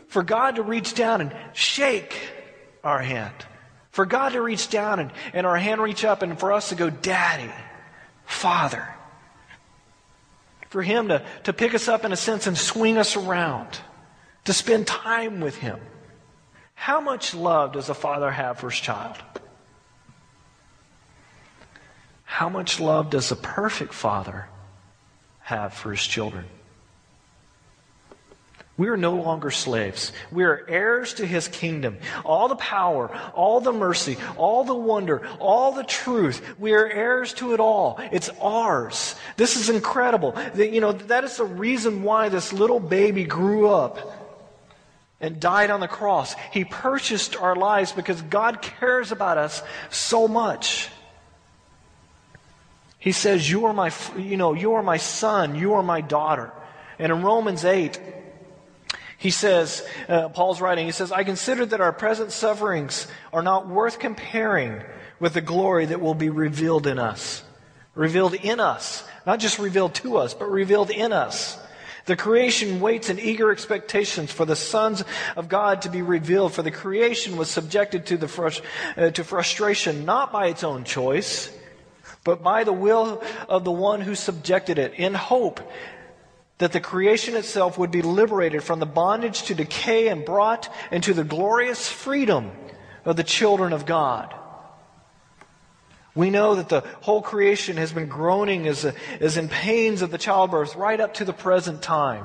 For 0.07 0.23
God 0.23 0.55
to 0.55 0.63
reach 0.63 0.95
down 0.95 1.21
and 1.21 1.35
shake 1.53 2.17
our 2.85 3.01
hand. 3.01 3.35
For 3.91 4.07
God 4.07 4.35
to 4.35 4.41
reach 4.41 4.71
down 4.71 5.01
and, 5.01 5.11
and 5.33 5.45
our 5.45 5.57
hand 5.57 5.81
reach 5.81 6.05
up 6.05 6.23
and 6.23 6.39
for 6.39 6.53
us 6.53 6.69
to 6.69 6.77
go, 6.77 6.91
Daddy, 6.91 7.51
Father. 8.25 8.87
For 10.69 10.81
Him 10.81 11.09
to, 11.09 11.25
to 11.43 11.53
pick 11.53 11.75
us 11.75 11.89
up 11.89 12.05
in 12.05 12.13
a 12.13 12.17
sense 12.17 12.47
and 12.47 12.57
swing 12.57 12.99
us 12.99 13.17
around, 13.17 13.81
to 14.45 14.53
spend 14.53 14.87
time 14.87 15.41
with 15.41 15.57
Him. 15.57 15.81
How 16.85 17.01
much 17.01 17.33
love 17.33 17.73
does 17.73 17.89
a 17.89 17.95
father 17.95 18.31
have 18.31 18.59
for 18.59 18.69
his 18.69 18.79
child? 18.79 19.17
How 22.25 22.51
much 22.51 22.79
love 22.79 23.09
does 23.09 23.33
a 23.33 23.37
perfect 23.37 23.95
father 23.95 24.49
have 25.45 25.73
for 25.73 25.93
his 25.93 26.07
children. 26.07 26.45
We 28.77 28.89
are 28.89 28.99
no 28.99 29.15
longer 29.15 29.51
slaves. 29.51 30.13
We 30.31 30.45
are 30.45 30.67
heirs 30.69 31.15
to 31.15 31.27
his 31.27 31.49
kingdom. 31.49 31.97
All 32.23 32.49
the 32.49 32.57
power, 32.57 33.11
all 33.33 33.61
the 33.61 33.73
mercy, 33.73 34.19
all 34.37 34.65
the 34.65 34.75
wonder, 34.75 35.27
all 35.41 35.73
the 35.73 35.85
truth. 35.85 36.59
We 36.59 36.75
are 36.75 36.87
heirs 36.87 37.33
to 37.35 37.55
it 37.55 37.61
all. 37.61 37.99
It's 38.13 38.29
ours. 38.43 39.15
This 39.39 39.57
is 39.57 39.71
incredible. 39.71 40.37
You 40.55 40.83
know, 40.83 40.93
that 40.93 41.25
is 41.25 41.39
the 41.39 41.45
reason 41.47 42.03
why 42.03 42.29
this 42.29 42.53
little 42.53 42.81
baby 42.81 43.25
grew 43.25 43.71
up 43.71 44.21
and 45.21 45.41
died 45.41 45.71
on 45.71 45.81
the 45.81 45.89
cross. 45.89 46.35
He 46.53 46.65
purchased 46.65 47.37
our 47.37 47.57
lives 47.57 47.93
because 47.93 48.21
God 48.23 48.61
cares 48.63 49.13
about 49.13 49.39
us 49.39 49.63
so 49.91 50.29
much. 50.29 50.89
He 52.99 53.13
says, 53.13 53.49
You 53.49 53.67
are 53.67 53.73
my, 53.73 53.93
you 54.17 54.37
know, 54.37 54.55
you 54.55 54.75
are 54.75 54.83
my 54.83 54.97
son, 54.97 55.55
you 55.55 55.75
are 55.75 55.83
my 55.83 56.01
daughter. 56.01 56.53
And 56.99 57.13
in 57.13 57.23
Romans 57.23 57.65
8, 57.65 58.01
he 59.19 59.31
says, 59.31 59.87
uh, 60.09 60.29
Paul's 60.29 60.61
writing, 60.61 60.87
he 60.87 60.93
says, 60.93 61.11
I 61.11 61.25
consider 61.25 61.65
that 61.67 61.81
our 61.81 61.93
present 61.93 62.31
sufferings 62.31 63.07
are 63.33 63.43
not 63.43 63.67
worth 63.67 63.99
comparing 63.99 64.83
with 65.19 65.35
the 65.35 65.41
glory 65.41 65.87
that 65.87 66.01
will 66.01 66.15
be 66.15 66.29
revealed 66.29 66.87
in 66.87 66.99
us. 66.99 67.43
Revealed 67.95 68.35
in 68.35 68.61
us. 68.61 69.03
Not 69.27 69.41
just 69.41 69.59
revealed 69.59 69.95
to 69.97 70.19
us, 70.19 70.35
but 70.35 70.51
revealed 70.51 70.91
in 70.91 71.13
us. 71.13 71.59
The 72.07 72.17
creation 72.17 72.81
waits 72.81 73.09
in 73.09 73.19
eager 73.19 73.51
expectations 73.51 74.31
for 74.31 74.45
the 74.45 74.57
sons 74.57 75.03
of 75.37 75.49
God 75.49 75.83
to 75.83 75.89
be 75.89 76.03
revealed, 76.03 76.53
for 76.53 76.63
the 76.63 76.71
creation 76.71 77.37
was 77.37 77.51
subjected 77.51 78.07
to, 78.07 78.19
the 78.19 78.27
frust- 78.27 78.63
uh, 78.97 79.11
to 79.11 79.25
frustration 79.25 80.05
not 80.05 80.31
by 80.31 80.49
its 80.49 80.63
own 80.63 80.85
choice, 80.85 81.51
but 82.23 82.43
by 82.43 82.65
the 82.65 82.73
will 82.73 83.23
of 83.49 83.65
the 83.65 83.73
one 83.73 84.03
who 84.03 84.15
subjected 84.15 84.79
it, 84.79 84.95
in 84.95 85.15
hope 85.15 85.61
that 86.59 86.73
the 86.73 86.81
creation 86.81 87.37
itself 87.37 87.79
would 87.79 87.91
be 87.91 88.03
liberated 88.03 88.63
from 88.63 88.81
the 88.81 88.87
bondage 88.87 89.45
to 89.45 89.55
decay 89.55 90.09
and 90.09 90.25
brought 90.25 90.73
into 90.93 91.15
the 91.15 91.25
glorious 91.25 91.89
freedom 91.89 92.53
of 93.05 93.17
the 93.17 93.25
children 93.25 93.73
of 93.73 93.87
God. 93.87 94.35
We 96.15 96.31
know 96.31 96.55
that 96.55 96.69
the 96.69 96.83
whole 97.01 97.23
creation 97.23 97.77
has 97.77 97.93
been 97.93 98.07
groaning 98.07 98.69
as, 98.69 98.85
a, 98.85 98.95
as 99.21 99.37
in 99.37 99.49
pains 99.49 100.01
of 100.01 100.11
the 100.11 100.19
childbirth 100.19 100.77
right 100.77 101.01
up 101.01 101.15
to 101.15 101.25
the 101.25 101.33
present 101.33 101.83
time. 101.83 102.25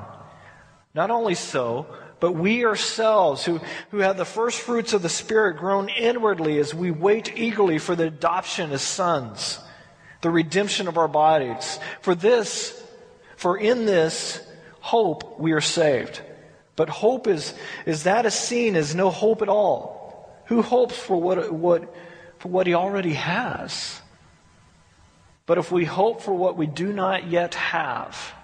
Not 0.94 1.10
only 1.10 1.34
so, 1.34 1.86
but 2.20 2.32
we 2.32 2.64
ourselves, 2.64 3.44
who, 3.44 3.60
who 3.90 3.98
have 3.98 4.16
the 4.16 4.24
first 4.24 4.60
fruits 4.60 4.92
of 4.92 5.02
the 5.02 5.08
Spirit, 5.08 5.56
groan 5.56 5.88
inwardly 5.88 6.58
as 6.58 6.74
we 6.74 6.90
wait 6.90 7.36
eagerly 7.36 7.78
for 7.78 7.96
the 7.96 8.06
adoption 8.06 8.70
as 8.72 8.82
sons, 8.82 9.58
the 10.20 10.30
redemption 10.30 10.86
of 10.86 10.98
our 10.98 11.08
bodies. 11.08 11.80
For 12.02 12.14
this, 12.14 12.80
for 13.36 13.56
in 13.56 13.86
this 13.86 14.46
hope 14.80 15.40
we 15.40 15.52
are 15.52 15.60
saved. 15.60 16.20
But 16.76 16.88
hope 16.88 17.26
is, 17.26 17.54
is 17.86 18.04
that 18.04 18.26
is 18.26 18.34
seen 18.34 18.76
as 18.76 18.94
no 18.94 19.10
hope 19.10 19.42
at 19.42 19.48
all. 19.48 20.30
Who 20.46 20.62
hopes 20.62 20.96
for 20.96 21.20
what, 21.20 21.52
what, 21.52 21.94
for 22.40 22.48
what 22.48 22.66
he 22.66 22.74
already 22.74 23.12
has. 23.12 24.00
But 25.46 25.58
if 25.58 25.70
we 25.70 25.84
hope 25.84 26.22
for 26.22 26.34
what 26.34 26.56
we 26.56 26.66
do 26.66 26.92
not 26.92 27.28
yet 27.28 27.54
have, 27.54 28.34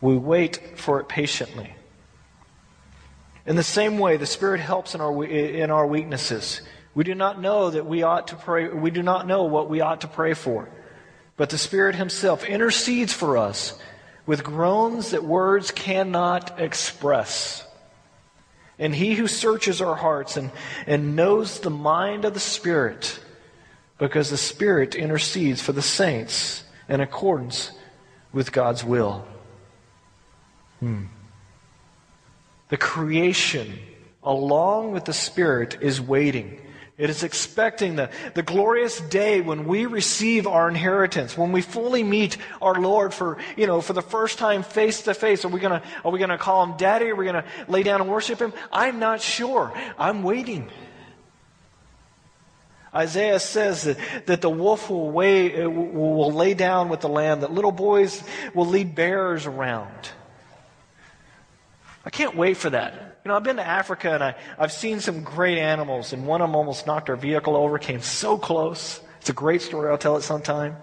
we 0.00 0.16
wait 0.16 0.78
for 0.78 1.00
it 1.00 1.08
patiently. 1.08 1.74
In 3.46 3.56
the 3.56 3.62
same 3.62 3.98
way, 3.98 4.18
the 4.18 4.26
Spirit 4.26 4.60
helps 4.60 4.94
in 4.94 5.00
our, 5.00 5.24
in 5.24 5.70
our 5.70 5.86
weaknesses. 5.86 6.60
We 6.94 7.04
do 7.04 7.14
not 7.14 7.40
know 7.40 7.70
that 7.70 7.86
we 7.86 8.02
ought 8.02 8.28
to 8.28 8.36
pray, 8.36 8.68
we 8.68 8.90
do 8.90 9.02
not 9.02 9.26
know 9.26 9.44
what 9.44 9.70
we 9.70 9.80
ought 9.80 10.02
to 10.02 10.08
pray 10.08 10.34
for. 10.34 10.68
But 11.36 11.50
the 11.50 11.58
Spirit 11.58 11.94
Himself 11.94 12.44
intercedes 12.44 13.12
for 13.12 13.38
us 13.38 13.78
with 14.26 14.44
groans 14.44 15.12
that 15.12 15.24
words 15.24 15.70
cannot 15.70 16.60
express. 16.60 17.65
And 18.78 18.94
he 18.94 19.14
who 19.14 19.26
searches 19.26 19.80
our 19.80 19.94
hearts 19.94 20.36
and, 20.36 20.50
and 20.86 21.16
knows 21.16 21.60
the 21.60 21.70
mind 21.70 22.24
of 22.24 22.34
the 22.34 22.40
Spirit, 22.40 23.18
because 23.98 24.30
the 24.30 24.36
Spirit 24.36 24.94
intercedes 24.94 25.62
for 25.62 25.72
the 25.72 25.82
saints 25.82 26.62
in 26.88 27.00
accordance 27.00 27.72
with 28.32 28.52
God's 28.52 28.84
will. 28.84 29.26
Hmm. 30.80 31.04
The 32.68 32.76
creation, 32.76 33.78
along 34.22 34.92
with 34.92 35.04
the 35.04 35.12
Spirit, 35.12 35.78
is 35.80 36.00
waiting 36.00 36.60
it 36.98 37.10
is 37.10 37.22
expecting 37.22 37.96
the, 37.96 38.10
the 38.32 38.42
glorious 38.42 39.00
day 39.00 39.42
when 39.42 39.66
we 39.66 39.84
receive 39.84 40.46
our 40.46 40.66
inheritance, 40.66 41.36
when 41.36 41.52
we 41.52 41.60
fully 41.60 42.02
meet 42.02 42.38
our 42.62 42.80
Lord 42.80 43.12
for, 43.12 43.36
you 43.54 43.66
know, 43.66 43.82
for 43.82 43.92
the 43.92 44.02
first 44.02 44.38
time 44.38 44.62
face 44.62 45.02
to 45.02 45.12
face. 45.12 45.44
Are 45.44 45.48
we 45.48 45.60
gonna, 45.60 45.82
are 46.04 46.10
we 46.10 46.18
gonna 46.18 46.38
call 46.38 46.64
him 46.64 46.78
daddy? 46.78 47.10
Are 47.10 47.14
we 47.14 47.26
gonna 47.26 47.44
lay 47.68 47.82
down 47.82 48.00
and 48.00 48.08
worship 48.08 48.40
him? 48.40 48.54
I'm 48.72 48.98
not 48.98 49.20
sure. 49.20 49.74
I'm 49.98 50.22
waiting. 50.22 50.70
Isaiah 52.94 53.40
says 53.40 53.82
that, 53.82 53.98
that 54.24 54.40
the 54.40 54.48
wolf 54.48 54.88
will, 54.88 55.10
weigh, 55.10 55.62
uh, 55.62 55.68
will 55.68 56.32
lay 56.32 56.54
down 56.54 56.88
with 56.88 57.00
the 57.00 57.10
lamb, 57.10 57.40
that 57.40 57.52
little 57.52 57.72
boys 57.72 58.24
will 58.54 58.64
lead 58.64 58.94
bears 58.94 59.44
around. 59.44 60.08
I 62.06 62.10
can't 62.10 62.36
wait 62.36 62.56
for 62.56 62.70
that. 62.70 63.15
You 63.26 63.30
know, 63.30 63.38
I've 63.38 63.42
been 63.42 63.56
to 63.56 63.66
Africa 63.66 64.12
and 64.12 64.22
I, 64.22 64.36
I've 64.56 64.70
seen 64.70 65.00
some 65.00 65.24
great 65.24 65.58
animals, 65.58 66.12
and 66.12 66.28
one 66.28 66.40
of 66.42 66.48
them 66.48 66.54
almost 66.54 66.86
knocked 66.86 67.10
our 67.10 67.16
vehicle 67.16 67.56
over, 67.56 67.76
came 67.76 68.00
so 68.00 68.38
close. 68.38 69.00
It's 69.20 69.28
a 69.28 69.32
great 69.32 69.62
story. 69.62 69.90
I'll 69.90 69.98
tell 69.98 70.16
it 70.16 70.22
sometime. 70.22 70.76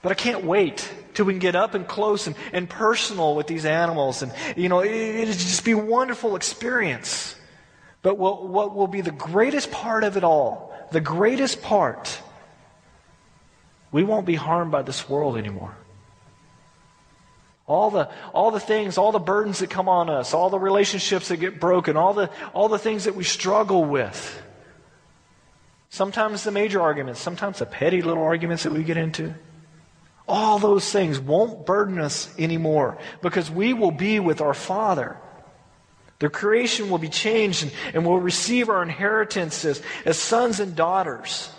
But 0.00 0.12
I 0.12 0.14
can't 0.14 0.46
wait 0.46 0.90
till 1.12 1.26
we 1.26 1.34
can 1.34 1.40
get 1.40 1.54
up 1.54 1.74
and 1.74 1.86
close 1.86 2.26
and, 2.26 2.34
and 2.54 2.70
personal 2.70 3.36
with 3.36 3.48
these 3.48 3.66
animals. 3.66 4.22
And, 4.22 4.32
you 4.56 4.70
know, 4.70 4.80
it, 4.80 4.90
it'll 4.90 5.34
just 5.34 5.62
be 5.62 5.72
a 5.72 5.76
wonderful 5.76 6.36
experience. 6.36 7.36
But 8.00 8.16
what, 8.16 8.48
what 8.48 8.74
will 8.74 8.86
be 8.86 9.02
the 9.02 9.10
greatest 9.10 9.70
part 9.70 10.04
of 10.04 10.16
it 10.16 10.24
all, 10.24 10.74
the 10.90 11.02
greatest 11.02 11.60
part, 11.60 12.18
we 13.90 14.04
won't 14.04 14.24
be 14.24 14.36
harmed 14.36 14.72
by 14.72 14.80
this 14.80 15.06
world 15.06 15.36
anymore. 15.36 15.76
All 17.66 17.90
the, 17.90 18.10
all 18.34 18.50
the 18.50 18.60
things, 18.60 18.98
all 18.98 19.12
the 19.12 19.18
burdens 19.18 19.60
that 19.60 19.70
come 19.70 19.88
on 19.88 20.10
us, 20.10 20.34
all 20.34 20.50
the 20.50 20.58
relationships 20.58 21.28
that 21.28 21.36
get 21.36 21.60
broken, 21.60 21.96
all 21.96 22.12
the, 22.12 22.28
all 22.54 22.68
the 22.68 22.78
things 22.78 23.04
that 23.04 23.14
we 23.14 23.24
struggle 23.24 23.84
with. 23.84 24.42
Sometimes 25.88 26.42
the 26.42 26.50
major 26.50 26.80
arguments, 26.80 27.20
sometimes 27.20 27.58
the 27.58 27.66
petty 27.66 28.02
little 28.02 28.24
arguments 28.24 28.64
that 28.64 28.72
we 28.72 28.82
get 28.82 28.96
into. 28.96 29.34
All 30.26 30.58
those 30.58 30.90
things 30.90 31.18
won't 31.18 31.66
burden 31.66 31.98
us 31.98 32.32
anymore 32.38 32.98
because 33.20 33.50
we 33.50 33.74
will 33.74 33.90
be 33.90 34.18
with 34.18 34.40
our 34.40 34.54
Father. 34.54 35.16
The 36.18 36.30
creation 36.30 36.88
will 36.88 36.98
be 36.98 37.08
changed 37.08 37.64
and, 37.64 37.72
and 37.94 38.06
we'll 38.06 38.20
receive 38.20 38.68
our 38.68 38.82
inheritance 38.82 39.64
as, 39.64 39.82
as 40.04 40.16
sons 40.16 40.60
and 40.60 40.76
daughters. 40.76 41.50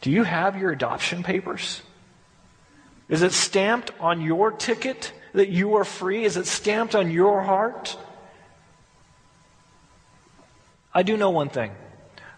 Do 0.00 0.10
you 0.10 0.22
have 0.22 0.56
your 0.56 0.70
adoption 0.70 1.22
papers? 1.22 1.82
Is 3.08 3.22
it 3.22 3.32
stamped 3.32 3.90
on 4.00 4.20
your 4.20 4.50
ticket 4.50 5.12
that 5.32 5.48
you 5.48 5.76
are 5.76 5.84
free? 5.84 6.24
Is 6.24 6.36
it 6.36 6.46
stamped 6.46 6.94
on 6.94 7.10
your 7.10 7.42
heart? 7.42 7.96
I 10.94 11.02
do 11.02 11.16
know 11.16 11.30
one 11.30 11.48
thing. 11.48 11.72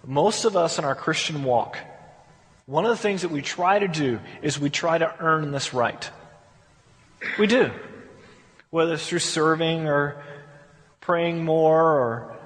Most 0.04 0.44
of 0.44 0.56
us 0.56 0.78
in 0.78 0.84
our 0.84 0.94
Christian 0.94 1.44
walk, 1.44 1.78
one 2.66 2.84
of 2.84 2.90
the 2.90 2.96
things 2.96 3.22
that 3.22 3.30
we 3.30 3.42
try 3.42 3.78
to 3.78 3.88
do 3.88 4.20
is 4.42 4.58
we 4.58 4.70
try 4.70 4.96
to 4.96 5.12
earn 5.18 5.50
this 5.50 5.74
right. 5.74 6.08
We 7.38 7.46
do. 7.46 7.70
Whether 8.70 8.94
it's 8.94 9.08
through 9.08 9.18
serving 9.18 9.88
or 9.88 10.22
praying 11.00 11.44
more 11.44 11.82
or 11.82 12.39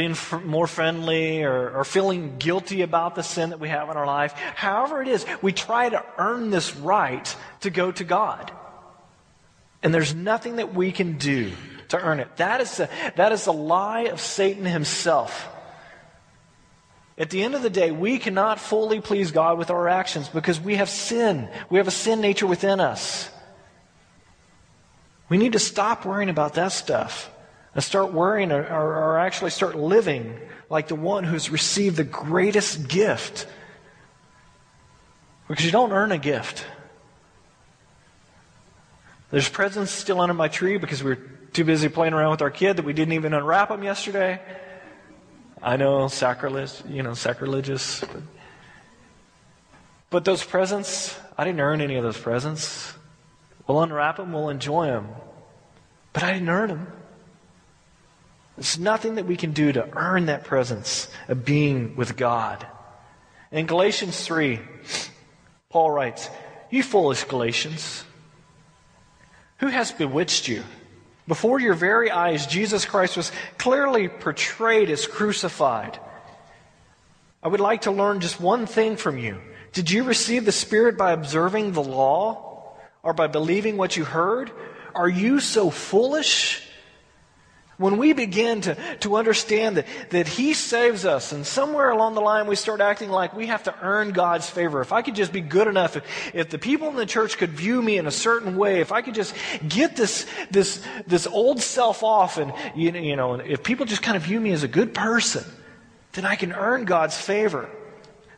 being 0.00 0.16
more 0.46 0.66
friendly 0.66 1.42
or, 1.42 1.76
or 1.76 1.84
feeling 1.84 2.38
guilty 2.38 2.80
about 2.80 3.14
the 3.14 3.22
sin 3.22 3.50
that 3.50 3.60
we 3.60 3.68
have 3.68 3.90
in 3.90 3.98
our 3.98 4.06
life. 4.06 4.32
However, 4.32 5.02
it 5.02 5.08
is, 5.08 5.26
we 5.42 5.52
try 5.52 5.90
to 5.90 6.02
earn 6.16 6.48
this 6.48 6.74
right 6.74 7.36
to 7.60 7.68
go 7.68 7.92
to 7.92 8.02
God. 8.02 8.50
And 9.82 9.92
there's 9.92 10.14
nothing 10.14 10.56
that 10.56 10.72
we 10.74 10.90
can 10.90 11.18
do 11.18 11.52
to 11.88 12.00
earn 12.00 12.18
it. 12.18 12.34
That 12.36 12.62
is 12.62 12.78
the, 12.78 12.88
that 13.16 13.32
is 13.32 13.44
the 13.44 13.52
lie 13.52 14.04
of 14.04 14.22
Satan 14.22 14.64
himself. 14.64 15.46
At 17.18 17.28
the 17.28 17.42
end 17.42 17.54
of 17.54 17.60
the 17.60 17.68
day, 17.68 17.90
we 17.90 18.18
cannot 18.18 18.58
fully 18.58 19.02
please 19.02 19.32
God 19.32 19.58
with 19.58 19.68
our 19.68 19.86
actions 19.86 20.30
because 20.30 20.58
we 20.58 20.76
have 20.76 20.88
sin. 20.88 21.46
We 21.68 21.76
have 21.76 21.88
a 21.88 21.90
sin 21.90 22.22
nature 22.22 22.46
within 22.46 22.80
us. 22.80 23.28
We 25.28 25.36
need 25.36 25.52
to 25.52 25.58
stop 25.58 26.06
worrying 26.06 26.30
about 26.30 26.54
that 26.54 26.72
stuff 26.72 27.30
and 27.74 27.84
start 27.84 28.12
worrying 28.12 28.52
or, 28.52 28.62
or, 28.62 29.18
actually 29.18 29.50
start 29.50 29.76
living 29.76 30.38
like 30.68 30.88
the 30.88 30.94
one 30.94 31.24
who's 31.24 31.50
received 31.50 31.96
the 31.96 32.04
greatest 32.04 32.88
gift. 32.88 33.46
Because 35.48 35.64
you 35.64 35.70
don't 35.70 35.92
earn 35.92 36.12
a 36.12 36.18
gift. 36.18 36.66
There's 39.30 39.48
presents 39.48 39.92
still 39.92 40.20
under 40.20 40.34
my 40.34 40.48
tree 40.48 40.78
because 40.78 41.02
we 41.02 41.10
were 41.10 41.20
too 41.52 41.64
busy 41.64 41.88
playing 41.88 42.12
around 42.12 42.32
with 42.32 42.42
our 42.42 42.50
kid 42.50 42.76
that 42.76 42.84
we 42.84 42.92
didn't 42.92 43.14
even 43.14 43.34
unwrap 43.34 43.68
them 43.68 43.82
yesterday. 43.82 44.40
I 45.62 45.76
know, 45.76 46.08
sacrilege, 46.08 46.82
you 46.88 47.02
know, 47.02 47.14
sacrilegious. 47.14 48.00
But 48.00 48.22
But 50.10 50.24
those 50.24 50.42
presents, 50.44 51.16
I 51.38 51.44
didn't 51.44 51.60
earn 51.60 51.80
any 51.80 51.94
of 51.94 52.02
those 52.02 52.18
presents. 52.18 52.92
We'll 53.66 53.82
unwrap 53.82 54.16
them, 54.16 54.32
we'll 54.32 54.48
enjoy 54.48 54.86
them. 54.86 55.08
But 56.12 56.24
I 56.24 56.32
didn't 56.32 56.48
earn 56.48 56.68
them. 56.68 56.86
There's 58.60 58.78
nothing 58.78 59.14
that 59.14 59.24
we 59.24 59.36
can 59.36 59.52
do 59.52 59.72
to 59.72 59.88
earn 59.96 60.26
that 60.26 60.44
presence 60.44 61.08
of 61.28 61.46
being 61.46 61.96
with 61.96 62.14
God. 62.14 62.66
In 63.50 63.64
Galatians 63.64 64.22
3, 64.22 64.60
Paul 65.70 65.90
writes, 65.90 66.28
You 66.68 66.82
foolish 66.82 67.24
Galatians, 67.24 68.04
who 69.60 69.68
has 69.68 69.92
bewitched 69.92 70.46
you? 70.46 70.62
Before 71.26 71.58
your 71.58 71.72
very 71.72 72.10
eyes, 72.10 72.46
Jesus 72.46 72.84
Christ 72.84 73.16
was 73.16 73.32
clearly 73.56 74.08
portrayed 74.08 74.90
as 74.90 75.06
crucified. 75.06 75.98
I 77.42 77.48
would 77.48 77.60
like 77.60 77.82
to 77.82 77.90
learn 77.90 78.20
just 78.20 78.42
one 78.42 78.66
thing 78.66 78.98
from 78.98 79.16
you. 79.16 79.40
Did 79.72 79.90
you 79.90 80.04
receive 80.04 80.44
the 80.44 80.52
Spirit 80.52 80.98
by 80.98 81.12
observing 81.12 81.72
the 81.72 81.82
law 81.82 82.74
or 83.02 83.14
by 83.14 83.26
believing 83.26 83.78
what 83.78 83.96
you 83.96 84.04
heard? 84.04 84.52
Are 84.94 85.08
you 85.08 85.40
so 85.40 85.70
foolish? 85.70 86.66
When 87.80 87.96
we 87.96 88.12
begin 88.12 88.60
to, 88.60 88.74
to 89.00 89.16
understand 89.16 89.78
that, 89.78 89.86
that 90.10 90.28
He 90.28 90.52
saves 90.52 91.06
us, 91.06 91.32
and 91.32 91.46
somewhere 91.46 91.88
along 91.88 92.14
the 92.14 92.20
line 92.20 92.46
we 92.46 92.54
start 92.54 92.82
acting 92.82 93.08
like 93.08 93.34
we 93.34 93.46
have 93.46 93.62
to 93.62 93.74
earn 93.80 94.12
God's 94.12 94.50
favor. 94.50 94.82
If 94.82 94.92
I 94.92 95.00
could 95.00 95.14
just 95.14 95.32
be 95.32 95.40
good 95.40 95.66
enough, 95.66 95.96
if, 95.96 96.34
if 96.34 96.50
the 96.50 96.58
people 96.58 96.88
in 96.88 96.96
the 96.96 97.06
church 97.06 97.38
could 97.38 97.52
view 97.52 97.80
me 97.80 97.96
in 97.96 98.06
a 98.06 98.10
certain 98.10 98.58
way, 98.58 98.82
if 98.82 98.92
I 98.92 99.00
could 99.00 99.14
just 99.14 99.34
get 99.66 99.96
this, 99.96 100.26
this, 100.50 100.84
this 101.06 101.26
old 101.26 101.62
self 101.62 102.02
off, 102.02 102.36
and 102.36 102.52
you, 102.76 102.92
you 102.92 103.16
know, 103.16 103.36
if 103.36 103.62
people 103.62 103.86
just 103.86 104.02
kind 104.02 104.18
of 104.18 104.24
view 104.24 104.40
me 104.40 104.52
as 104.52 104.62
a 104.62 104.68
good 104.68 104.92
person, 104.92 105.42
then 106.12 106.26
I 106.26 106.36
can 106.36 106.52
earn 106.52 106.84
God's 106.84 107.16
favor. 107.16 107.66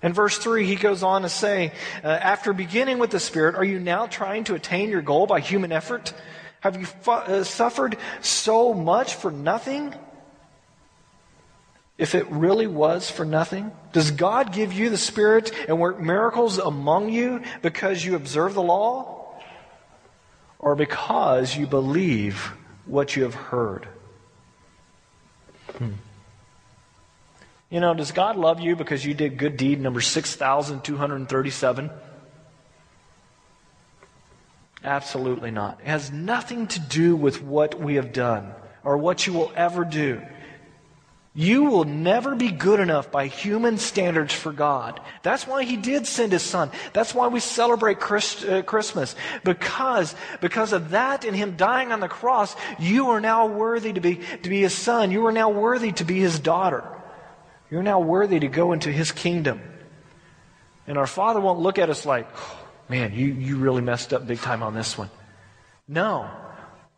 In 0.04 0.12
verse 0.12 0.38
3, 0.38 0.66
he 0.66 0.76
goes 0.76 1.02
on 1.02 1.22
to 1.22 1.28
say, 1.28 1.72
uh, 2.04 2.06
After 2.06 2.52
beginning 2.52 3.00
with 3.00 3.10
the 3.10 3.18
Spirit, 3.18 3.56
are 3.56 3.64
you 3.64 3.80
now 3.80 4.06
trying 4.06 4.44
to 4.44 4.54
attain 4.54 4.88
your 4.88 5.02
goal 5.02 5.26
by 5.26 5.40
human 5.40 5.72
effort? 5.72 6.14
Have 6.62 6.78
you 6.78 6.86
fu- 6.86 7.10
uh, 7.10 7.44
suffered 7.44 7.98
so 8.20 8.72
much 8.72 9.16
for 9.16 9.30
nothing? 9.32 9.92
If 11.98 12.14
it 12.14 12.30
really 12.30 12.68
was 12.68 13.10
for 13.10 13.24
nothing? 13.24 13.72
Does 13.92 14.12
God 14.12 14.52
give 14.52 14.72
you 14.72 14.88
the 14.88 14.96
Spirit 14.96 15.52
and 15.68 15.78
work 15.80 16.00
miracles 16.00 16.58
among 16.58 17.10
you 17.10 17.42
because 17.62 18.04
you 18.04 18.14
observe 18.14 18.54
the 18.54 18.62
law? 18.62 19.34
Or 20.60 20.76
because 20.76 21.56
you 21.56 21.66
believe 21.66 22.52
what 22.86 23.16
you 23.16 23.24
have 23.24 23.34
heard? 23.34 23.88
Hmm. 25.78 25.94
You 27.70 27.80
know, 27.80 27.92
does 27.92 28.12
God 28.12 28.36
love 28.36 28.60
you 28.60 28.76
because 28.76 29.04
you 29.04 29.14
did 29.14 29.36
good 29.36 29.56
deed 29.56 29.80
number 29.80 30.00
6,237? 30.00 31.90
Absolutely 34.84 35.50
not. 35.50 35.80
It 35.80 35.86
has 35.86 36.10
nothing 36.10 36.66
to 36.68 36.80
do 36.80 37.14
with 37.16 37.42
what 37.42 37.80
we 37.80 37.96
have 37.96 38.12
done 38.12 38.52
or 38.84 38.98
what 38.98 39.26
you 39.26 39.32
will 39.32 39.52
ever 39.54 39.84
do. 39.84 40.20
You 41.34 41.64
will 41.64 41.84
never 41.84 42.34
be 42.34 42.50
good 42.50 42.78
enough 42.78 43.10
by 43.10 43.26
human 43.26 43.78
standards 43.78 44.34
for 44.34 44.52
God. 44.52 45.00
That's 45.22 45.46
why 45.46 45.64
He 45.64 45.78
did 45.78 46.06
send 46.06 46.32
His 46.32 46.42
Son. 46.42 46.70
That's 46.92 47.14
why 47.14 47.28
we 47.28 47.40
celebrate 47.40 48.00
Christ, 48.00 48.44
uh, 48.44 48.62
Christmas. 48.62 49.14
Because, 49.42 50.14
because 50.42 50.74
of 50.74 50.90
that 50.90 51.24
and 51.24 51.34
Him 51.34 51.56
dying 51.56 51.90
on 51.90 52.00
the 52.00 52.08
cross, 52.08 52.54
you 52.78 53.10
are 53.10 53.20
now 53.20 53.46
worthy 53.46 53.94
to 53.94 54.00
be, 54.00 54.20
to 54.42 54.50
be 54.50 54.60
His 54.60 54.74
Son. 54.74 55.10
You 55.10 55.24
are 55.26 55.32
now 55.32 55.48
worthy 55.48 55.92
to 55.92 56.04
be 56.04 56.18
His 56.18 56.38
daughter. 56.38 56.84
You're 57.72 57.82
now 57.82 58.00
worthy 58.00 58.38
to 58.38 58.48
go 58.48 58.72
into 58.72 58.92
his 58.92 59.12
kingdom. 59.12 59.62
And 60.86 60.98
our 60.98 61.06
Father 61.06 61.40
won't 61.40 61.60
look 61.60 61.78
at 61.78 61.88
us 61.88 62.04
like, 62.04 62.28
oh, 62.36 62.61
man, 62.88 63.12
you, 63.14 63.26
you 63.26 63.56
really 63.56 63.82
messed 63.82 64.12
up 64.12 64.26
big 64.26 64.38
time 64.38 64.62
on 64.62 64.74
this 64.74 64.96
one. 64.96 65.10
No. 65.88 66.28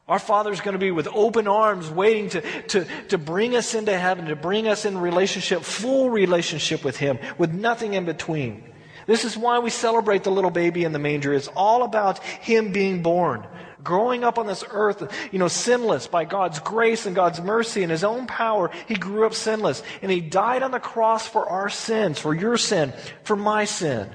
Our 0.07 0.19
Father's 0.19 0.61
going 0.61 0.75
to 0.75 0.79
be 0.79 0.91
with 0.91 1.09
open 1.09 1.49
arms 1.49 1.89
waiting 1.91 2.29
to, 2.31 2.63
to, 2.69 2.87
to 3.09 3.19
bring 3.19 3.57
us 3.57 3.75
into 3.75 3.97
heaven, 3.97 4.27
to 4.27 4.37
bring 4.37 4.69
us 4.69 4.85
in 4.85 4.99
relationship, 4.99 5.63
full 5.63 6.11
relationship 6.11 6.85
with 6.85 6.97
Him, 6.97 7.19
with 7.39 7.53
nothing 7.53 7.95
in 7.95 8.05
between. 8.05 8.65
This 9.07 9.25
is 9.25 9.37
why 9.37 9.59
we 9.59 9.71
celebrate 9.71 10.25
the 10.25 10.31
little 10.31 10.51
baby 10.51 10.85
in 10.85 10.93
the 10.93 10.99
manger. 10.99 11.33
It's 11.33 11.49
all 11.49 11.83
about 11.83 12.23
Him 12.23 12.73
being 12.73 13.03
born 13.03 13.47
growing 13.85 14.25
up 14.25 14.39
on 14.39 14.47
this 14.47 14.65
earth, 14.71 15.13
you 15.31 15.39
know, 15.39 15.47
sinless 15.47 16.07
by 16.09 16.25
God's 16.25 16.59
grace 16.59 17.07
and 17.07 17.15
God's 17.15 17.41
mercy 17.41 17.83
and 17.83 17.93
His 17.93 18.03
own 18.03 18.27
power, 18.27 18.71
He 18.89 18.95
grew 18.95 19.27
up 19.27 19.35
sinless. 19.35 19.83
And 20.03 20.11
He 20.11 20.21
died 20.21 20.63
on 20.63 20.73
the 20.73 20.81
cross 20.81 21.29
for 21.29 21.49
our 21.49 21.69
sins, 21.69 22.19
for 22.19 22.35
your 22.35 22.57
sin, 22.57 22.93
for 23.23 23.37
my 23.37 23.67
sin. 23.67 24.11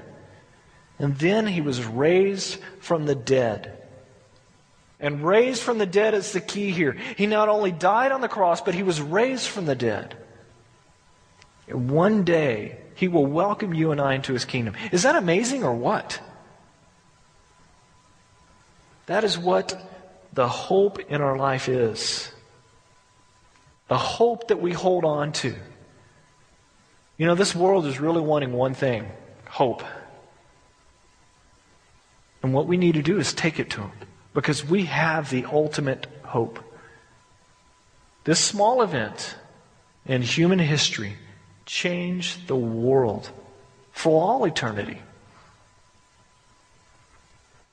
And 1.00 1.16
then 1.18 1.46
He 1.46 1.62
was 1.62 1.84
raised 1.84 2.60
from 2.78 3.06
the 3.06 3.14
dead. 3.14 3.76
And 5.00 5.24
raised 5.24 5.62
from 5.62 5.78
the 5.78 5.86
dead 5.86 6.12
is 6.12 6.32
the 6.32 6.42
key 6.42 6.70
here. 6.70 6.92
He 7.16 7.26
not 7.26 7.48
only 7.48 7.72
died 7.72 8.12
on 8.12 8.20
the 8.20 8.28
cross, 8.28 8.60
but 8.60 8.74
He 8.74 8.82
was 8.82 9.00
raised 9.00 9.48
from 9.48 9.64
the 9.64 9.74
dead. 9.74 10.14
And 11.66 11.90
one 11.90 12.24
day, 12.24 12.78
He 12.94 13.08
will 13.08 13.24
welcome 13.24 13.72
you 13.72 13.92
and 13.92 14.00
I 14.00 14.14
into 14.14 14.34
His 14.34 14.44
kingdom. 14.44 14.74
Is 14.92 15.04
that 15.04 15.16
amazing 15.16 15.64
or 15.64 15.74
what? 15.74 16.20
That 19.06 19.24
is 19.24 19.38
what 19.38 19.82
the 20.34 20.48
hope 20.48 21.00
in 21.00 21.22
our 21.22 21.36
life 21.36 21.68
is. 21.68 22.30
The 23.88 23.98
hope 23.98 24.48
that 24.48 24.60
we 24.60 24.72
hold 24.74 25.06
on 25.06 25.32
to. 25.32 25.54
You 27.16 27.26
know, 27.26 27.34
this 27.34 27.54
world 27.54 27.86
is 27.86 27.98
really 27.98 28.20
wanting 28.20 28.52
one 28.52 28.74
thing 28.74 29.08
hope. 29.48 29.82
And 32.42 32.54
what 32.54 32.66
we 32.66 32.76
need 32.76 32.94
to 32.94 33.02
do 33.02 33.18
is 33.18 33.32
take 33.34 33.58
it 33.58 33.70
to 33.70 33.78
them 33.78 33.92
because 34.34 34.64
we 34.64 34.84
have 34.84 35.30
the 35.30 35.44
ultimate 35.46 36.06
hope. 36.24 36.58
This 38.24 38.40
small 38.40 38.82
event 38.82 39.34
in 40.06 40.22
human 40.22 40.58
history 40.58 41.16
changed 41.66 42.46
the 42.46 42.56
world 42.56 43.30
for 43.92 44.22
all 44.22 44.44
eternity. 44.44 45.00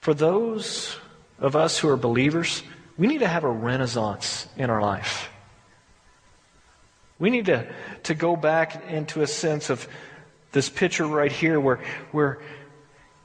For 0.01 0.13
those 0.13 0.97
of 1.39 1.56
us 1.56 1.80
who 1.80 1.89
are 1.89 1.97
believers, 1.97 2.63
we 2.97 3.08
need 3.08 3.19
to 3.19 3.27
have 3.27 3.43
a 3.43 3.49
renaissance 3.49 4.47
in 4.58 4.69
our 4.69 4.82
life. 4.82 5.30
We 7.19 7.30
need 7.30 7.47
to, 7.47 7.67
to 8.03 8.13
go 8.13 8.36
back 8.36 8.84
into 8.89 9.21
a 9.21 9.27
sense 9.27 9.69
of 9.69 9.88
this 10.51 10.69
picture 10.69 11.06
right 11.06 11.32
here 11.32 11.60
where, 11.60 11.80
where 12.12 12.39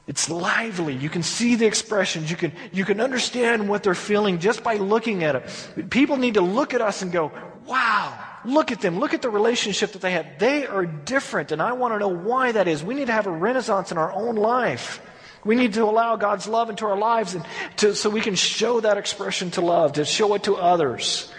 it's 0.07 0.29
lively. 0.29 0.95
You 0.95 1.09
can 1.09 1.23
see 1.23 1.55
the 1.55 1.67
expressions. 1.67 2.31
You 2.31 2.37
can, 2.37 2.53
you 2.73 2.85
can 2.85 3.01
understand 3.01 3.69
what 3.69 3.83
they're 3.83 3.95
feeling 3.95 4.41
just 4.41 4.65
by 4.65 4.75
looking 4.75 5.23
at 5.23 5.37
it. 5.37 5.91
People 5.91 6.17
need 6.17 6.35
to 6.35 6.41
look 6.41 6.75
at 6.75 6.81
us 6.81 7.03
and 7.03 7.13
go, 7.13 7.31
wow, 7.67 8.19
look 8.45 8.73
at 8.73 8.81
them. 8.81 8.99
Look 8.99 9.15
at 9.15 9.23
the 9.23 9.31
relationship 9.31 9.93
that 9.93 10.03
they 10.03 10.13
have. 10.13 10.27
They 10.39 10.67
are 10.67 10.85
different, 10.85 11.53
and 11.53 11.63
I 11.63 11.73
want 11.73 11.95
to 11.95 11.99
know 12.01 12.09
why 12.09 12.53
that 12.53 12.67
is. 12.67 12.83
We 12.83 12.95
need 12.95 13.07
to 13.07 13.13
have 13.13 13.29
a 13.29 13.31
renaissance 13.31 13.93
in 13.93 13.99
our 13.99 14.13
own 14.13 14.35
life. 14.35 15.01
We 15.45 15.55
need 15.55 15.75
to 15.75 15.85
allow 15.85 16.17
God's 16.17 16.49
love 16.49 16.69
into 16.69 16.87
our 16.87 16.97
lives 16.97 17.35
and 17.35 17.45
to, 17.77 17.95
so 17.95 18.11
we 18.11 18.21
can 18.21 18.35
show 18.35 18.81
that 18.81 18.97
expression 18.97 19.51
to 19.53 19.61
love, 19.61 19.95
to 19.95 20.05
show 20.05 20.35
it 20.35 20.45
to 20.45 20.57
others. 20.57 21.33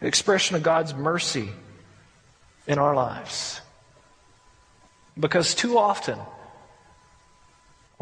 Expression 0.00 0.56
of 0.56 0.62
God's 0.62 0.94
mercy 0.94 1.48
in 2.66 2.78
our 2.78 2.94
lives. 2.94 3.60
Because 5.18 5.54
too 5.54 5.78
often, 5.78 6.18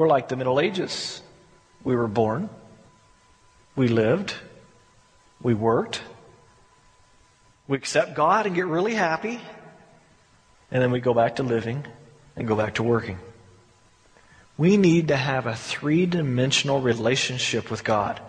we're 0.01 0.09
like 0.09 0.29
the 0.29 0.37
Middle 0.37 0.59
Ages. 0.61 1.21
We 1.85 1.95
were 1.95 2.09
born, 2.09 2.49
we 3.77 3.87
lived, 3.87 4.33
we 5.43 5.53
worked, 5.53 6.01
we 7.69 7.77
accept 7.77 8.15
God 8.15 8.47
and 8.47 8.55
get 8.55 8.65
really 8.65 8.95
happy, 8.95 9.39
and 10.71 10.83
then 10.83 10.91
we 10.91 11.01
go 11.01 11.13
back 11.13 11.37
to 11.37 11.43
living 11.43 11.85
and 12.35 12.49
go 12.49 12.57
back 12.57 12.77
to 12.77 12.83
working. 12.83 13.19
We 14.57 14.79
need 14.79 15.09
to 15.09 15.17
have 15.19 15.45
a 15.45 15.55
three 15.55 16.07
dimensional 16.07 16.81
relationship 16.81 17.71
with 17.71 17.85
God. 17.85 18.23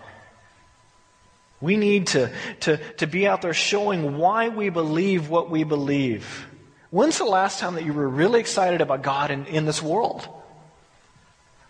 We 1.62 1.78
need 1.78 2.08
to, 2.08 2.30
to, 2.60 2.76
to 2.96 3.06
be 3.06 3.26
out 3.26 3.40
there 3.40 3.54
showing 3.54 4.18
why 4.18 4.50
we 4.50 4.68
believe 4.68 5.30
what 5.30 5.48
we 5.48 5.64
believe. 5.64 6.46
When's 6.90 7.16
the 7.16 7.24
last 7.24 7.60
time 7.60 7.76
that 7.76 7.86
you 7.86 7.94
were 7.94 8.06
really 8.06 8.40
excited 8.40 8.82
about 8.82 9.00
God 9.00 9.30
in, 9.30 9.46
in 9.46 9.64
this 9.64 9.80
world? 9.80 10.28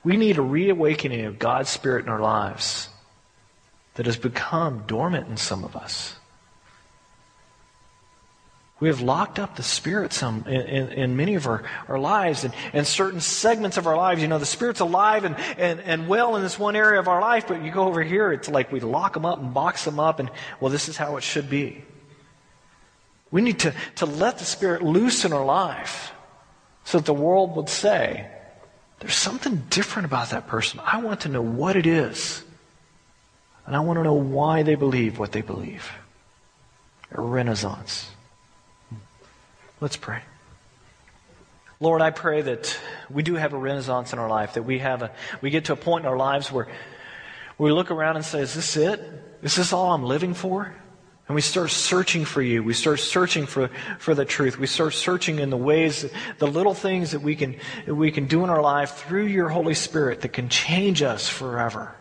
We 0.05 0.17
need 0.17 0.39
a 0.39 0.43
reawakening 0.43 1.25
of 1.27 1.39
God's 1.39 1.71
Spirit 1.71 2.05
in 2.05 2.11
our 2.11 2.21
lives 2.21 2.89
that 3.95 4.07
has 4.07 4.17
become 4.17 4.85
dormant 4.87 5.29
in 5.29 5.37
some 5.37 5.65
of 5.65 5.77
us. 5.77 6.17
We 8.81 8.89
have 8.89 9.01
locked 9.01 9.39
up 9.39 9.55
the 9.55 9.63
Spirit 9.63 10.13
some 10.13 10.45
in, 10.49 10.61
in, 10.63 10.89
in, 10.89 11.17
many 11.17 11.37
of 11.37 11.47
our, 11.47 11.63
our 11.87 12.01
lives 12.01 12.43
and, 12.43 12.53
and 12.73 12.85
certain 12.85 13.21
segments 13.21 13.77
of 13.77 13.87
our 13.87 13.97
lives. 13.97 14.21
You 14.21 14.27
know, 14.27 14.41
the 14.41 14.45
Spirit's 14.47 14.81
alive 14.81 15.23
and, 15.23 15.37
and, 15.57 15.79
and 15.79 16.09
well 16.09 16.35
in 16.35 16.43
this 16.43 16.59
one 16.59 16.75
area 16.75 16.99
of 16.99 17.07
our 17.07 17.21
life, 17.21 17.47
but 17.47 17.63
you 17.63 17.71
go 17.71 17.87
over 17.87 18.03
here, 18.03 18.33
it's 18.33 18.49
like 18.49 18.73
we 18.73 18.81
lock 18.81 19.15
them 19.15 19.25
up 19.25 19.39
and 19.39 19.55
box 19.55 19.85
them 19.85 20.01
up, 20.01 20.19
and 20.19 20.29
well, 20.59 20.73
this 20.73 20.89
is 20.89 20.97
how 20.97 21.17
it 21.17 21.23
should 21.23 21.49
be. 21.49 21.85
We 23.31 23.41
need 23.41 23.61
to, 23.61 23.73
to 23.97 24.07
let 24.07 24.39
the 24.39 24.45
Spirit 24.45 24.83
loose 24.83 25.25
in 25.25 25.33
our 25.33 25.45
life 25.45 26.13
so 26.83 26.99
that 26.99 27.07
the 27.07 27.15
world 27.15 27.55
would 27.55 27.69
say, 27.69 28.29
there's 29.03 29.17
something 29.17 29.65
different 29.69 30.07
about 30.07 30.31
that 30.31 30.47
person. 30.47 30.79
I 30.81 30.99
want 30.99 31.23
to 31.23 31.29
know 31.29 31.43
what 31.43 31.75
it 31.75 31.89
is. 31.89 32.45
And 33.67 33.75
I 33.75 33.81
want 33.81 33.99
to 33.99 34.05
know 34.05 34.15
why 34.15 34.63
they 34.63 34.77
believe 34.77 35.19
what 35.19 35.33
they 35.33 35.41
believe. 35.41 35.91
A 37.11 37.21
renaissance. 37.21 38.09
Let's 39.81 39.97
pray. 39.97 40.23
Lord, 41.81 42.01
I 42.01 42.11
pray 42.11 42.43
that 42.43 42.79
we 43.11 43.25
do 43.25 43.35
have 43.35 43.53
a 43.53 43.59
renaissance 43.59 44.13
in 44.13 44.21
our 44.21 44.29
life, 44.29 44.55
that 44.55 44.63
we 44.63 44.79
have 44.79 45.03
a 45.03 45.11
we 45.41 45.51
get 45.51 45.65
to 45.65 45.73
a 45.73 45.77
point 45.77 46.05
in 46.05 46.09
our 46.09 46.17
lives 46.17 46.53
where 46.53 46.69
we 47.59 47.73
look 47.73 47.91
around 47.91 48.15
and 48.15 48.25
say, 48.25 48.41
Is 48.41 48.55
this 48.55 48.77
it? 48.77 49.01
Is 49.43 49.57
this 49.57 49.73
all 49.73 49.91
I'm 49.91 50.05
living 50.05 50.35
for? 50.35 50.73
And 51.33 51.35
we 51.35 51.41
start 51.41 51.71
searching 51.71 52.27
for 52.27 52.43
you. 52.43 52.63
We 52.63 52.75
start 52.75 53.01
searching 53.01 53.47
for, 53.47 53.71
for 53.99 54.15
the 54.15 54.27
truth. 54.27 54.59
We 54.59 54.67
start 54.67 54.93
searching 54.93 55.39
in 55.39 55.49
the 55.49 55.57
ways, 55.57 56.05
the 56.37 56.47
little 56.47 56.75
things 56.75 57.13
that 57.13 57.21
we 57.21 57.37
can, 57.37 57.57
that 57.87 57.95
we 57.95 58.11
can 58.11 58.27
do 58.27 58.45
in 58.45 58.51
our 58.51 58.61
life 58.61 58.97
through 58.97 59.29
your 59.29 59.49
Holy 59.49 59.73
Spirit 59.73 60.21
that 60.21 60.35
can 60.35 60.51
change 60.51 61.01
us 61.01 61.31
forever. 61.31 61.95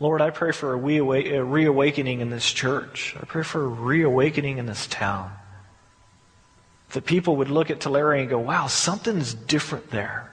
Lord, 0.00 0.20
I 0.20 0.28
pray 0.28 0.52
for 0.52 0.74
a 0.74 0.76
reawakening 0.76 2.20
in 2.20 2.28
this 2.28 2.52
church. 2.52 3.16
I 3.18 3.24
pray 3.24 3.42
for 3.42 3.64
a 3.64 3.66
reawakening 3.66 4.58
in 4.58 4.66
this 4.66 4.86
town. 4.86 5.32
That 6.90 7.06
people 7.06 7.36
would 7.36 7.48
look 7.48 7.70
at 7.70 7.80
Tulare 7.80 8.20
and 8.20 8.28
go, 8.28 8.38
wow, 8.38 8.66
something's 8.66 9.32
different 9.32 9.88
there. 9.88 10.30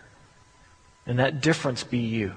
And 1.06 1.20
that 1.20 1.40
difference 1.40 1.86
be 1.86 2.00
you. 2.00 2.34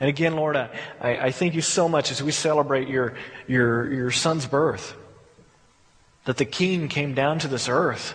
And 0.00 0.08
again, 0.08 0.36
Lord, 0.36 0.56
I, 0.56 0.70
I 1.00 1.30
thank 1.30 1.54
you 1.54 1.62
so 1.62 1.88
much 1.88 2.10
as 2.10 2.22
we 2.22 2.32
celebrate 2.32 2.88
your, 2.88 3.14
your, 3.46 3.92
your 3.92 4.10
son's 4.10 4.46
birth. 4.46 4.94
That 6.24 6.36
the 6.36 6.44
king 6.44 6.88
came 6.88 7.14
down 7.14 7.38
to 7.40 7.48
this 7.48 7.68
earth. 7.68 8.14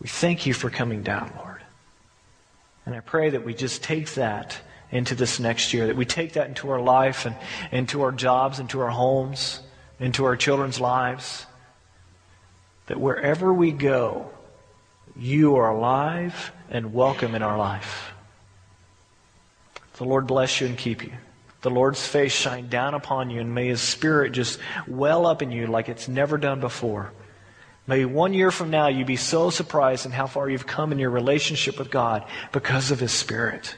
We 0.00 0.08
thank 0.08 0.46
you 0.46 0.54
for 0.54 0.70
coming 0.70 1.02
down, 1.02 1.32
Lord. 1.38 1.62
And 2.84 2.94
I 2.94 3.00
pray 3.00 3.30
that 3.30 3.44
we 3.44 3.54
just 3.54 3.82
take 3.82 4.14
that 4.14 4.58
into 4.92 5.16
this 5.16 5.40
next 5.40 5.72
year, 5.72 5.88
that 5.88 5.96
we 5.96 6.04
take 6.04 6.34
that 6.34 6.46
into 6.46 6.70
our 6.70 6.80
life 6.80 7.26
and 7.26 7.34
into 7.72 8.02
our 8.02 8.12
jobs, 8.12 8.60
into 8.60 8.80
our 8.80 8.90
homes, 8.90 9.60
into 9.98 10.24
our 10.24 10.36
children's 10.36 10.78
lives. 10.78 11.46
That 12.86 13.00
wherever 13.00 13.52
we 13.52 13.72
go, 13.72 14.30
you 15.16 15.56
are 15.56 15.70
alive 15.70 16.52
and 16.70 16.94
welcome 16.94 17.34
in 17.34 17.42
our 17.42 17.58
life. 17.58 18.12
The 19.96 20.04
Lord 20.04 20.26
bless 20.26 20.60
you 20.60 20.66
and 20.66 20.76
keep 20.76 21.02
you. 21.02 21.12
The 21.62 21.70
Lord's 21.70 22.06
face 22.06 22.32
shine 22.32 22.68
down 22.68 22.94
upon 22.94 23.30
you, 23.30 23.40
and 23.40 23.54
may 23.54 23.68
His 23.68 23.80
Spirit 23.80 24.32
just 24.32 24.58
well 24.86 25.26
up 25.26 25.42
in 25.42 25.50
you 25.50 25.66
like 25.66 25.88
it's 25.88 26.06
never 26.06 26.38
done 26.38 26.60
before. 26.60 27.12
May 27.86 28.04
one 28.04 28.34
year 28.34 28.50
from 28.50 28.70
now 28.70 28.88
you 28.88 29.04
be 29.04 29.16
so 29.16 29.50
surprised 29.50 30.06
in 30.06 30.12
how 30.12 30.26
far 30.26 30.48
you've 30.48 30.66
come 30.66 30.92
in 30.92 30.98
your 30.98 31.10
relationship 31.10 31.78
with 31.78 31.90
God 31.90 32.24
because 32.52 32.90
of 32.90 33.00
His 33.00 33.12
Spirit. 33.12 33.76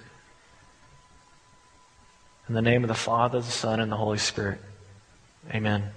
In 2.48 2.54
the 2.54 2.62
name 2.62 2.82
of 2.82 2.88
the 2.88 2.94
Father, 2.94 3.40
the 3.40 3.50
Son, 3.50 3.78
and 3.80 3.92
the 3.92 3.96
Holy 3.96 4.18
Spirit. 4.18 4.60
Amen. 5.54 5.90